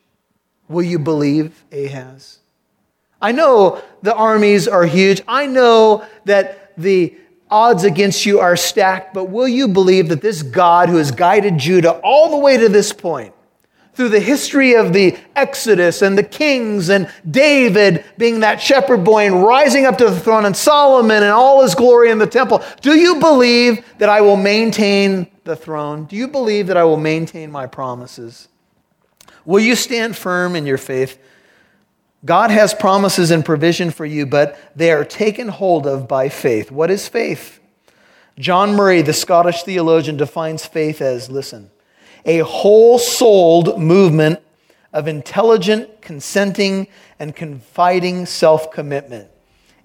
Will 0.69 0.83
you 0.83 0.99
believe 0.99 1.65
Ahaz? 1.73 2.41
I 3.23 3.33
know 3.33 3.83
the 4.03 4.15
armies 4.15 4.69
are 4.69 4.85
huge. 4.85 5.23
I 5.27 5.47
know 5.47 6.05
that 6.27 6.77
the 6.77 7.17
odds 7.51 7.85
against 7.85 8.27
you 8.27 8.39
are 8.39 8.57
stacked, 8.57 9.15
but 9.15 9.31
will 9.31 9.49
you 9.49 9.67
believe 9.67 10.11
that 10.11 10.21
this 10.21 10.43
God 10.43 10.91
who 10.91 10.97
has 10.97 11.11
guided 11.11 11.57
Judah 11.57 11.93
all 12.05 12.31
the 12.31 12.37
way 12.37 12.59
to 12.59 12.69
this 12.69 12.93
point, 12.93 13.35
through 13.95 14.09
the 14.09 14.21
history 14.21 14.75
of 14.75 14.93
the 14.93 15.19
Exodus 15.37 16.01
and 16.01 16.17
the 16.17 16.23
kings 16.23 16.89
and 16.89 17.11
David 17.31 18.05
being 18.17 18.41
that 18.41 18.61
shepherd 18.61 19.05
boy 19.05 19.27
and 19.27 19.43
rising 19.43 19.85
up 19.85 19.99
to 19.99 20.07
the 20.07 20.19
throne 20.19 20.47
and 20.47 20.57
Solomon 20.57 21.23
and 21.23 21.33
all 21.33 21.63
his 21.63 21.75
glory 21.75 22.11
in 22.11 22.19
the 22.19 22.27
temple, 22.27 22.63
do 22.81 22.97
you 22.97 23.21
believe 23.21 23.85
that 23.99 24.09
I 24.09 24.23
will 24.23 24.37
maintain 24.37 25.27
the 25.45 25.57
throne? 25.57 26.05
Do 26.05 26.17
you 26.17 26.29
believe 26.29 26.69
that 26.69 26.77
I 26.77 26.85
will 26.85 26.97
maintain 26.97 27.51
my 27.51 27.67
promises? 27.67 28.49
Will 29.45 29.61
you 29.61 29.75
stand 29.75 30.17
firm 30.17 30.57
in 30.57 30.67
your 30.67 30.79
faith? 30.79 31.19
God 32.25 32.51
has 32.51 32.73
promises 32.73 33.33
and 33.33 33.45
provision 33.45 33.91
for 33.91 34.07
you, 34.07 34.27
but 34.27 34.57
they 34.77 34.93
are 34.93 35.05
taken 35.05 35.49
hold 35.49 35.87
of 35.87 36.07
by 36.07 36.29
faith. 36.29 36.71
What 36.71 36.91
is 36.91 37.09
faith? 37.09 37.59
John 38.39 38.77
Murray, 38.77 39.03
the 39.03 39.13
Scottish 39.13 39.65
theologian, 39.65 40.17
defines 40.17 40.65
faith 40.65 41.03
as 41.03 41.29
listen, 41.31 41.72
a 42.25 42.39
whole 42.39 42.99
souled 42.99 43.79
movement 43.79 44.41
of 44.93 45.09
intelligent, 45.09 46.03
consenting, 46.03 46.87
and 47.19 47.35
confiding 47.35 48.27
self 48.27 48.71
commitment. 48.71 49.29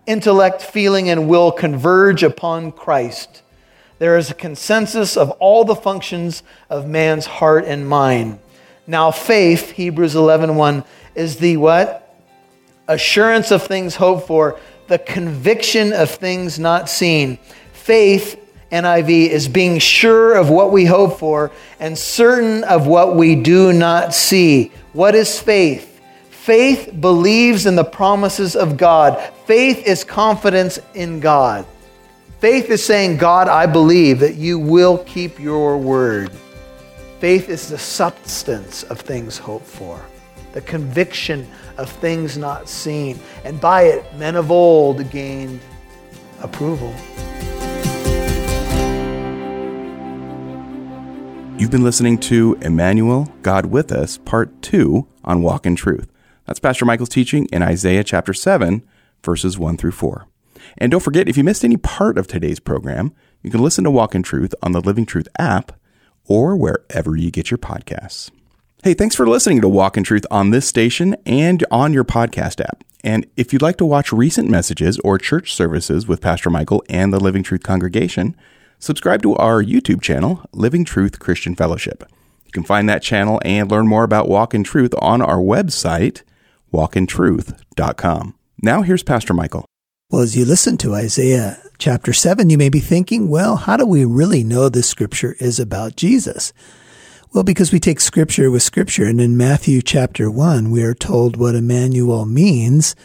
Intellect, 0.06 0.62
feeling, 0.62 1.10
and 1.10 1.28
will 1.28 1.52
converge 1.52 2.24
upon 2.24 2.72
Christ. 2.72 3.42
There 4.00 4.18
is 4.18 4.30
a 4.30 4.36
consensus 4.36 5.18
of 5.18 5.32
all 5.32 5.66
the 5.66 5.76
functions 5.76 6.44
of 6.70 6.88
man's 6.88 7.26
heart 7.26 7.66
and 7.66 7.88
mind. 7.88 8.40
Now, 8.86 9.12
faith, 9.12 9.72
Hebrews 9.72 10.16
11 10.16 10.56
1, 10.56 10.84
is 11.16 11.38
the 11.38 11.58
what? 11.58 12.08
assurance 12.88 13.52
of 13.52 13.64
things 13.64 13.96
hoped 13.96 14.28
for, 14.28 14.60
the 14.88 14.98
conviction 14.98 15.94
of 15.94 16.10
things 16.10 16.58
not 16.58 16.90
seen. 16.90 17.38
Faith, 17.74 18.40
NIV, 18.72 19.30
is 19.30 19.48
being 19.48 19.80
sure 19.80 20.36
of 20.36 20.50
what 20.50 20.72
we 20.72 20.86
hope 20.86 21.20
for 21.20 21.52
and 21.80 21.98
certain 21.98 22.64
of 22.64 22.88
what 22.88 23.16
we 23.16 23.36
do 23.36 23.74
not 23.74 24.14
see. 24.14 24.72
What 24.94 25.16
is 25.16 25.40
faith? 25.40 26.02
Faith 26.30 27.00
believes 27.00 27.66
in 27.66 27.76
the 27.76 27.84
promises 27.84 28.56
of 28.56 28.78
God. 28.78 29.20
Faith 29.46 29.86
is 29.86 30.04
confidence 30.04 30.80
in 30.94 31.20
God. 31.20 31.66
Faith 32.40 32.70
is 32.70 32.86
saying, 32.86 33.18
God, 33.18 33.48
I 33.48 33.66
believe 33.66 34.20
that 34.20 34.36
you 34.36 34.60
will 34.60 35.00
keep 35.00 35.40
your 35.40 35.78
word. 35.78 36.32
Faith 37.20 37.50
is 37.50 37.68
the 37.68 37.78
substance 37.78 38.84
of 38.84 39.02
things 39.02 39.38
hoped 39.38 39.66
for 39.66 40.06
the 40.54 40.62
conviction 40.62 41.48
of 41.78 41.88
things 41.88 42.36
not 42.36 42.68
seen. 42.68 43.20
And 43.44 43.62
by 43.62 43.84
it, 43.84 44.16
men 44.16 44.36
of 44.36 44.50
old 44.50 45.10
gained 45.12 45.60
approval. 46.42 46.96
You've 51.60 51.72
been 51.72 51.84
listening 51.84 52.20
to 52.20 52.56
Emmanuel, 52.62 53.34
God 53.42 53.66
with 53.66 53.92
Us, 53.92 54.20
Part 54.20 54.62
2 54.62 55.08
on 55.24 55.42
Walk 55.42 55.66
in 55.66 55.76
Truth. 55.76 56.12
That's 56.46 56.60
Pastor 56.60 56.86
Michael's 56.86 57.10
teaching 57.10 57.48
in 57.52 57.64
Isaiah 57.64 58.04
chapter 58.04 58.32
7, 58.32 58.84
verses 59.24 59.58
1 59.58 59.76
through 59.78 59.94
4. 59.94 60.28
And 60.78 60.92
don't 60.92 61.02
forget, 61.02 61.28
if 61.28 61.36
you 61.36 61.44
missed 61.44 61.66
any 61.66 61.76
part 61.76 62.20
of 62.20 62.28
today's 62.28 62.60
program, 62.60 63.12
you 63.42 63.50
can 63.50 63.64
listen 63.64 63.84
to 63.86 63.92
Walk 63.92 64.14
in 64.14 64.22
Truth 64.22 64.54
on 64.62 64.74
the 64.74 64.82
Living 64.82 65.08
Truth 65.08 65.28
app 65.40 65.72
or 66.26 66.56
wherever 66.56 67.16
you 67.16 67.32
get 67.32 67.50
your 67.50 67.58
podcasts. 67.58 68.30
Hey, 68.84 68.94
thanks 68.94 69.16
for 69.16 69.28
listening 69.28 69.60
to 69.62 69.68
Walk 69.68 69.98
in 69.98 70.04
Truth 70.04 70.28
on 70.30 70.52
this 70.52 70.68
station 70.68 71.16
and 71.26 71.66
on 71.72 71.92
your 71.92 72.06
podcast 72.06 72.64
app. 72.64 72.84
And 73.04 73.26
if 73.36 73.52
you'd 73.52 73.64
like 73.64 73.78
to 73.78 73.86
watch 73.86 74.14
recent 74.14 74.48
messages 74.48 75.00
or 75.00 75.18
church 75.18 75.56
services 75.56 76.08
with 76.08 76.22
Pastor 76.22 76.52
Michael 76.52 76.84
and 76.88 77.12
the 77.12 77.20
Living 77.20 77.42
Truth 77.42 77.64
congregation, 77.64 78.36
subscribe 78.80 79.22
to 79.24 79.36
our 79.36 79.64
YouTube 79.64 80.02
channel, 80.02 80.44
Living 80.54 80.86
Truth 80.86 81.20
Christian 81.20 81.56
Fellowship. 81.56 82.04
You 82.46 82.52
can 82.52 82.64
find 82.64 82.88
that 82.88 83.04
channel 83.04 83.42
and 83.44 83.70
learn 83.70 83.88
more 83.88 84.04
about 84.04 84.30
Walk 84.30 84.54
in 84.54 84.64
Truth 84.64 84.94
on 85.00 85.22
our 85.22 85.38
website, 85.38 86.24
walkintruth.com. 86.74 88.36
Now 88.62 88.82
here's 88.82 89.04
Pastor 89.04 89.34
Michael. 89.34 89.66
Well, 90.10 90.22
as 90.22 90.38
you 90.38 90.46
listen 90.46 90.78
to 90.78 90.96
Isaiah 90.96 91.62
chapter 91.78 92.14
7, 92.14 92.50
you 92.50 92.58
may 92.58 92.70
be 92.70 92.80
thinking, 92.80 93.28
well, 93.28 93.58
how 93.58 93.76
do 93.76 93.86
we 93.86 94.06
really 94.06 94.44
know 94.44 94.70
this 94.70 94.88
scripture 94.88 95.36
is 95.40 95.60
about 95.60 95.98
Jesus? 95.98 96.54
Well, 97.34 97.44
because 97.44 97.74
we 97.74 97.80
take 97.80 98.00
scripture 98.00 98.50
with 98.50 98.64
scripture. 98.64 99.06
And 99.06 99.20
in 99.20 99.36
Matthew 99.36 99.82
chapter 99.82 100.32
1, 100.32 100.72
we 100.72 100.82
are 100.84 100.94
told 100.94 101.36
what 101.36 101.56
Emmanuel 101.56 102.26
means, 102.26 102.96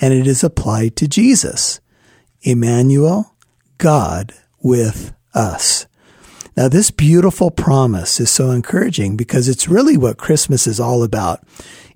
and 0.00 0.14
it 0.14 0.28
is 0.28 0.44
applied 0.44 0.94
to 0.96 1.08
Jesus. 1.08 1.80
Emmanuel, 2.42 3.34
God 3.78 4.32
with 4.64 5.14
us. 5.34 5.86
Now, 6.56 6.66
this 6.66 6.90
beautiful 6.90 7.52
promise 7.52 8.18
is 8.18 8.30
so 8.30 8.50
encouraging 8.50 9.16
because 9.16 9.48
it's 9.48 9.68
really 9.68 9.96
what 9.96 10.18
Christmas 10.18 10.66
is 10.66 10.80
all 10.80 11.04
about. 11.04 11.46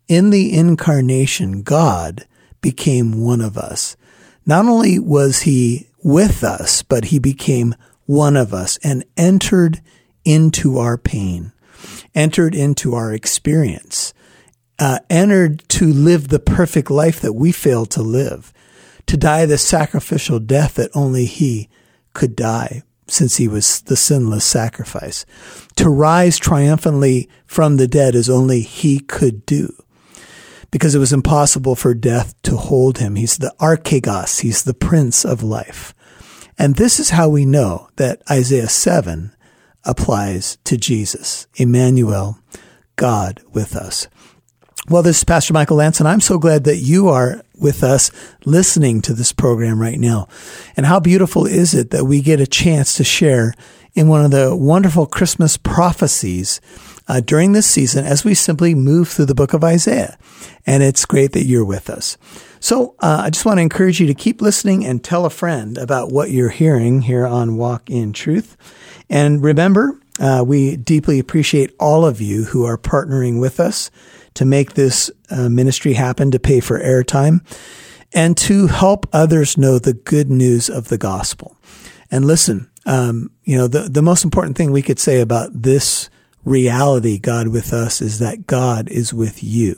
In 0.06 0.30
the 0.30 0.56
incarnation, 0.56 1.62
God 1.62 2.28
became 2.60 3.20
one 3.20 3.40
of 3.40 3.58
us. 3.58 3.96
Not 4.46 4.66
only 4.66 5.00
was 5.00 5.40
he 5.40 5.88
with 6.04 6.44
us, 6.44 6.84
but 6.84 7.06
he 7.06 7.18
became 7.18 7.74
one 8.06 8.36
of 8.36 8.54
us 8.54 8.78
and 8.84 9.04
entered 9.16 9.80
into 10.24 10.78
our 10.78 10.96
pain 10.96 11.52
entered 12.14 12.54
into 12.54 12.94
our 12.94 13.12
experience, 13.12 14.12
uh, 14.78 14.98
entered 15.10 15.66
to 15.68 15.86
live 15.86 16.28
the 16.28 16.38
perfect 16.38 16.90
life 16.90 17.20
that 17.20 17.32
we 17.32 17.52
failed 17.52 17.90
to 17.90 18.02
live, 18.02 18.52
to 19.06 19.16
die 19.16 19.46
the 19.46 19.58
sacrificial 19.58 20.38
death 20.38 20.74
that 20.74 20.90
only 20.94 21.26
He 21.26 21.68
could 22.12 22.36
die, 22.36 22.82
since 23.06 23.36
He 23.36 23.48
was 23.48 23.82
the 23.82 23.96
sinless 23.96 24.44
sacrifice, 24.44 25.24
to 25.76 25.88
rise 25.88 26.38
triumphantly 26.38 27.28
from 27.46 27.76
the 27.76 27.88
dead 27.88 28.14
as 28.14 28.28
only 28.28 28.60
He 28.60 29.00
could 29.00 29.46
do. 29.46 29.72
Because 30.70 30.94
it 30.94 30.98
was 30.98 31.12
impossible 31.12 31.74
for 31.74 31.94
death 31.94 32.34
to 32.42 32.56
hold 32.56 32.98
him. 32.98 33.14
He's 33.14 33.38
the 33.38 33.54
archegos. 33.58 34.40
He's 34.40 34.64
the 34.64 34.74
prince 34.74 35.24
of 35.24 35.42
life. 35.42 35.94
And 36.58 36.74
this 36.74 37.00
is 37.00 37.10
how 37.10 37.30
we 37.30 37.46
know 37.46 37.88
that 37.96 38.20
Isaiah 38.30 38.68
7 38.68 39.34
applies 39.84 40.58
to 40.64 40.76
Jesus, 40.76 41.46
Emmanuel, 41.54 42.38
God 42.96 43.40
with 43.52 43.74
us. 43.74 44.08
Well, 44.90 45.02
this 45.02 45.18
is 45.18 45.24
Pastor 45.24 45.52
Michael 45.52 45.76
Lance, 45.76 46.00
and 46.00 46.08
I'm 46.08 46.22
so 46.22 46.38
glad 46.38 46.64
that 46.64 46.78
you 46.78 47.08
are 47.08 47.42
with 47.58 47.84
us 47.84 48.10
listening 48.46 49.02
to 49.02 49.12
this 49.12 49.32
program 49.32 49.78
right 49.78 49.98
now. 49.98 50.28
And 50.78 50.86
how 50.86 50.98
beautiful 50.98 51.44
is 51.44 51.74
it 51.74 51.90
that 51.90 52.06
we 52.06 52.22
get 52.22 52.40
a 52.40 52.46
chance 52.46 52.94
to 52.94 53.04
share 53.04 53.52
in 53.92 54.08
one 54.08 54.24
of 54.24 54.30
the 54.30 54.56
wonderful 54.56 55.04
Christmas 55.04 55.58
prophecies 55.58 56.62
uh, 57.06 57.20
during 57.20 57.52
this 57.52 57.66
season 57.66 58.06
as 58.06 58.24
we 58.24 58.32
simply 58.32 58.74
move 58.74 59.10
through 59.10 59.26
the 59.26 59.34
book 59.34 59.52
of 59.52 59.62
Isaiah. 59.62 60.16
And 60.66 60.82
it's 60.82 61.04
great 61.04 61.32
that 61.32 61.44
you're 61.44 61.66
with 61.66 61.90
us. 61.90 62.16
So 62.58 62.94
uh, 63.00 63.24
I 63.24 63.30
just 63.30 63.44
want 63.44 63.58
to 63.58 63.62
encourage 63.62 64.00
you 64.00 64.06
to 64.06 64.14
keep 64.14 64.40
listening 64.40 64.86
and 64.86 65.04
tell 65.04 65.26
a 65.26 65.30
friend 65.30 65.76
about 65.76 66.12
what 66.12 66.30
you're 66.30 66.48
hearing 66.48 67.02
here 67.02 67.26
on 67.26 67.58
Walk 67.58 67.90
in 67.90 68.14
Truth. 68.14 68.56
And 69.10 69.44
remember, 69.44 70.00
uh, 70.18 70.42
we 70.46 70.76
deeply 70.78 71.18
appreciate 71.18 71.74
all 71.78 72.06
of 72.06 72.22
you 72.22 72.44
who 72.44 72.64
are 72.64 72.78
partnering 72.78 73.38
with 73.38 73.60
us 73.60 73.90
to 74.38 74.44
make 74.44 74.74
this 74.74 75.10
uh, 75.30 75.48
ministry 75.48 75.94
happen, 75.94 76.30
to 76.30 76.38
pay 76.38 76.60
for 76.60 76.78
airtime, 76.78 77.40
and 78.14 78.36
to 78.36 78.68
help 78.68 79.04
others 79.12 79.58
know 79.58 79.80
the 79.80 79.94
good 79.94 80.30
news 80.30 80.70
of 80.70 80.86
the 80.86 80.96
gospel. 80.96 81.56
And 82.08 82.24
listen, 82.24 82.70
um, 82.86 83.32
you 83.42 83.58
know, 83.58 83.66
the, 83.66 83.88
the 83.88 84.00
most 84.00 84.22
important 84.22 84.56
thing 84.56 84.70
we 84.70 84.80
could 84.80 85.00
say 85.00 85.20
about 85.20 85.50
this 85.52 86.08
reality, 86.44 87.18
God 87.18 87.48
with 87.48 87.72
us, 87.72 88.00
is 88.00 88.20
that 88.20 88.46
God 88.46 88.88
is 88.88 89.12
with 89.12 89.42
you. 89.42 89.74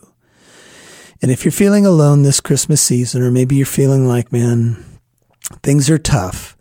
And 1.23 1.31
if 1.31 1.43
you're 1.47 1.53
feeling 1.53 1.87
alone 1.87 2.21
this 2.21 2.41
Christmas 2.41 2.83
season, 2.83 3.23
or 3.23 3.31
maybe 3.31 3.57
you're 3.57 3.65
feeling 3.65 4.07
like, 4.07 4.31
man, 4.31 4.85
things 5.63 5.89
are 5.89 5.97
tough, 5.97 6.55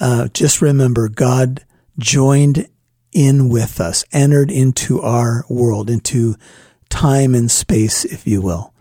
uh, 0.00 0.28
just 0.28 0.62
remember 0.62 1.10
God 1.10 1.66
joined 1.98 2.66
in 3.12 3.50
with 3.50 3.78
us, 3.78 4.06
entered 4.10 4.50
into 4.50 5.02
our 5.02 5.44
world, 5.50 5.90
into 5.90 6.34
time 6.92 7.34
and 7.34 7.50
space, 7.50 8.04
if 8.04 8.26
you 8.26 8.42
will, 8.42 8.74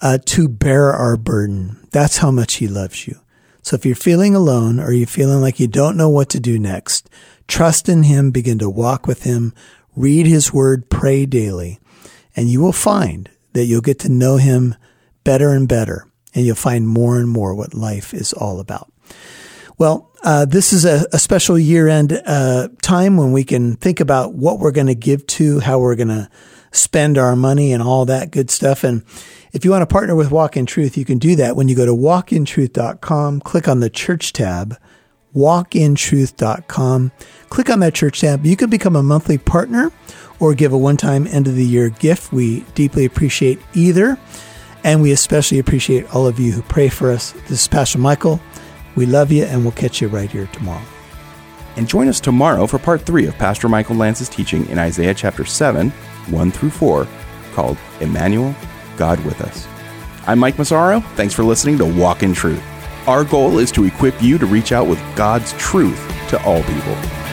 uh, 0.00 0.16
to 0.24 0.48
bear 0.48 0.94
our 0.94 1.16
burden. 1.18 1.86
That's 1.92 2.16
how 2.16 2.30
much 2.30 2.54
He 2.54 2.66
loves 2.66 3.06
you. 3.06 3.20
So 3.60 3.76
if 3.76 3.84
you're 3.84 3.94
feeling 3.94 4.34
alone 4.34 4.80
or 4.80 4.92
you're 4.92 5.06
feeling 5.06 5.42
like 5.42 5.60
you 5.60 5.68
don't 5.68 5.96
know 5.96 6.08
what 6.08 6.30
to 6.30 6.40
do 6.40 6.58
next, 6.58 7.10
trust 7.46 7.86
in 7.88 8.04
Him, 8.04 8.30
begin 8.30 8.58
to 8.60 8.70
walk 8.70 9.06
with 9.06 9.24
Him, 9.24 9.52
read 9.94 10.26
His 10.26 10.54
Word, 10.54 10.88
pray 10.88 11.26
daily, 11.26 11.78
and 12.34 12.48
you 12.48 12.62
will 12.62 12.72
find 12.72 13.28
that 13.52 13.66
you'll 13.66 13.82
get 13.82 13.98
to 14.00 14.08
know 14.08 14.38
him 14.38 14.74
better 15.22 15.50
and 15.50 15.68
better, 15.68 16.06
and 16.34 16.46
you'll 16.46 16.56
find 16.56 16.88
more 16.88 17.18
and 17.18 17.28
more 17.28 17.54
what 17.54 17.74
life 17.74 18.14
is 18.14 18.32
all 18.32 18.58
about. 18.58 18.90
Well, 19.76 20.10
uh, 20.24 20.46
this 20.46 20.72
is 20.72 20.84
a, 20.84 21.06
a 21.12 21.18
special 21.18 21.58
year 21.58 21.88
end 21.88 22.12
uh, 22.26 22.68
time 22.80 23.16
when 23.16 23.32
we 23.32 23.44
can 23.44 23.76
think 23.76 24.00
about 24.00 24.34
what 24.34 24.58
we're 24.58 24.72
going 24.72 24.86
to 24.86 24.94
give 24.94 25.26
to, 25.26 25.60
how 25.60 25.78
we're 25.78 25.96
going 25.96 26.08
to 26.08 26.30
spend 26.74 27.18
our 27.18 27.36
money, 27.36 27.72
and 27.72 27.82
all 27.82 28.04
that 28.06 28.30
good 28.30 28.50
stuff. 28.50 28.84
And 28.84 29.02
if 29.52 29.64
you 29.64 29.70
want 29.70 29.82
to 29.82 29.92
partner 29.92 30.14
with 30.14 30.30
Walk 30.30 30.56
in 30.56 30.66
Truth, 30.66 30.96
you 30.96 31.04
can 31.04 31.18
do 31.18 31.36
that 31.36 31.56
when 31.56 31.68
you 31.68 31.76
go 31.76 31.86
to 31.86 31.92
walkintruth.com, 31.92 33.40
click 33.40 33.68
on 33.68 33.80
the 33.80 33.90
church 33.90 34.32
tab, 34.32 34.76
walkintruth.com, 35.34 37.12
click 37.48 37.70
on 37.70 37.80
that 37.80 37.94
church 37.94 38.20
tab. 38.20 38.44
You 38.44 38.56
can 38.56 38.70
become 38.70 38.96
a 38.96 39.02
monthly 39.02 39.38
partner 39.38 39.92
or 40.40 40.54
give 40.54 40.72
a 40.72 40.78
one 40.78 40.96
time 40.96 41.26
end 41.26 41.46
of 41.46 41.54
the 41.54 41.64
year 41.64 41.88
gift. 41.90 42.32
We 42.32 42.60
deeply 42.74 43.04
appreciate 43.04 43.60
either. 43.74 44.18
And 44.82 45.00
we 45.00 45.12
especially 45.12 45.58
appreciate 45.58 46.14
all 46.14 46.26
of 46.26 46.38
you 46.38 46.52
who 46.52 46.60
pray 46.62 46.90
for 46.90 47.10
us. 47.10 47.32
This 47.48 47.62
is 47.62 47.68
Pastor 47.68 47.98
Michael. 47.98 48.38
We 48.96 49.06
love 49.06 49.32
you, 49.32 49.44
and 49.44 49.62
we'll 49.62 49.72
catch 49.72 50.02
you 50.02 50.08
right 50.08 50.30
here 50.30 50.46
tomorrow. 50.52 50.84
And 51.76 51.88
join 51.88 52.06
us 52.06 52.20
tomorrow 52.20 52.66
for 52.66 52.78
part 52.78 53.00
three 53.00 53.26
of 53.26 53.34
Pastor 53.36 53.68
Michael 53.68 53.96
Lance's 53.96 54.28
teaching 54.28 54.66
in 54.68 54.78
Isaiah 54.78 55.14
chapter 55.14 55.44
7, 55.44 55.90
1 56.28 56.50
through 56.50 56.70
4, 56.70 57.06
called 57.52 57.78
Emmanuel, 58.00 58.54
God 58.96 59.24
with 59.24 59.40
Us. 59.40 59.66
I'm 60.26 60.38
Mike 60.38 60.58
Massaro. 60.58 61.00
Thanks 61.16 61.34
for 61.34 61.44
listening 61.44 61.78
to 61.78 61.84
Walk 61.84 62.22
in 62.22 62.32
Truth. 62.32 62.62
Our 63.06 63.24
goal 63.24 63.58
is 63.58 63.70
to 63.72 63.84
equip 63.84 64.22
you 64.22 64.38
to 64.38 64.46
reach 64.46 64.72
out 64.72 64.86
with 64.86 64.98
God's 65.16 65.52
truth 65.54 65.98
to 66.28 66.42
all 66.44 66.62
people. 66.62 67.23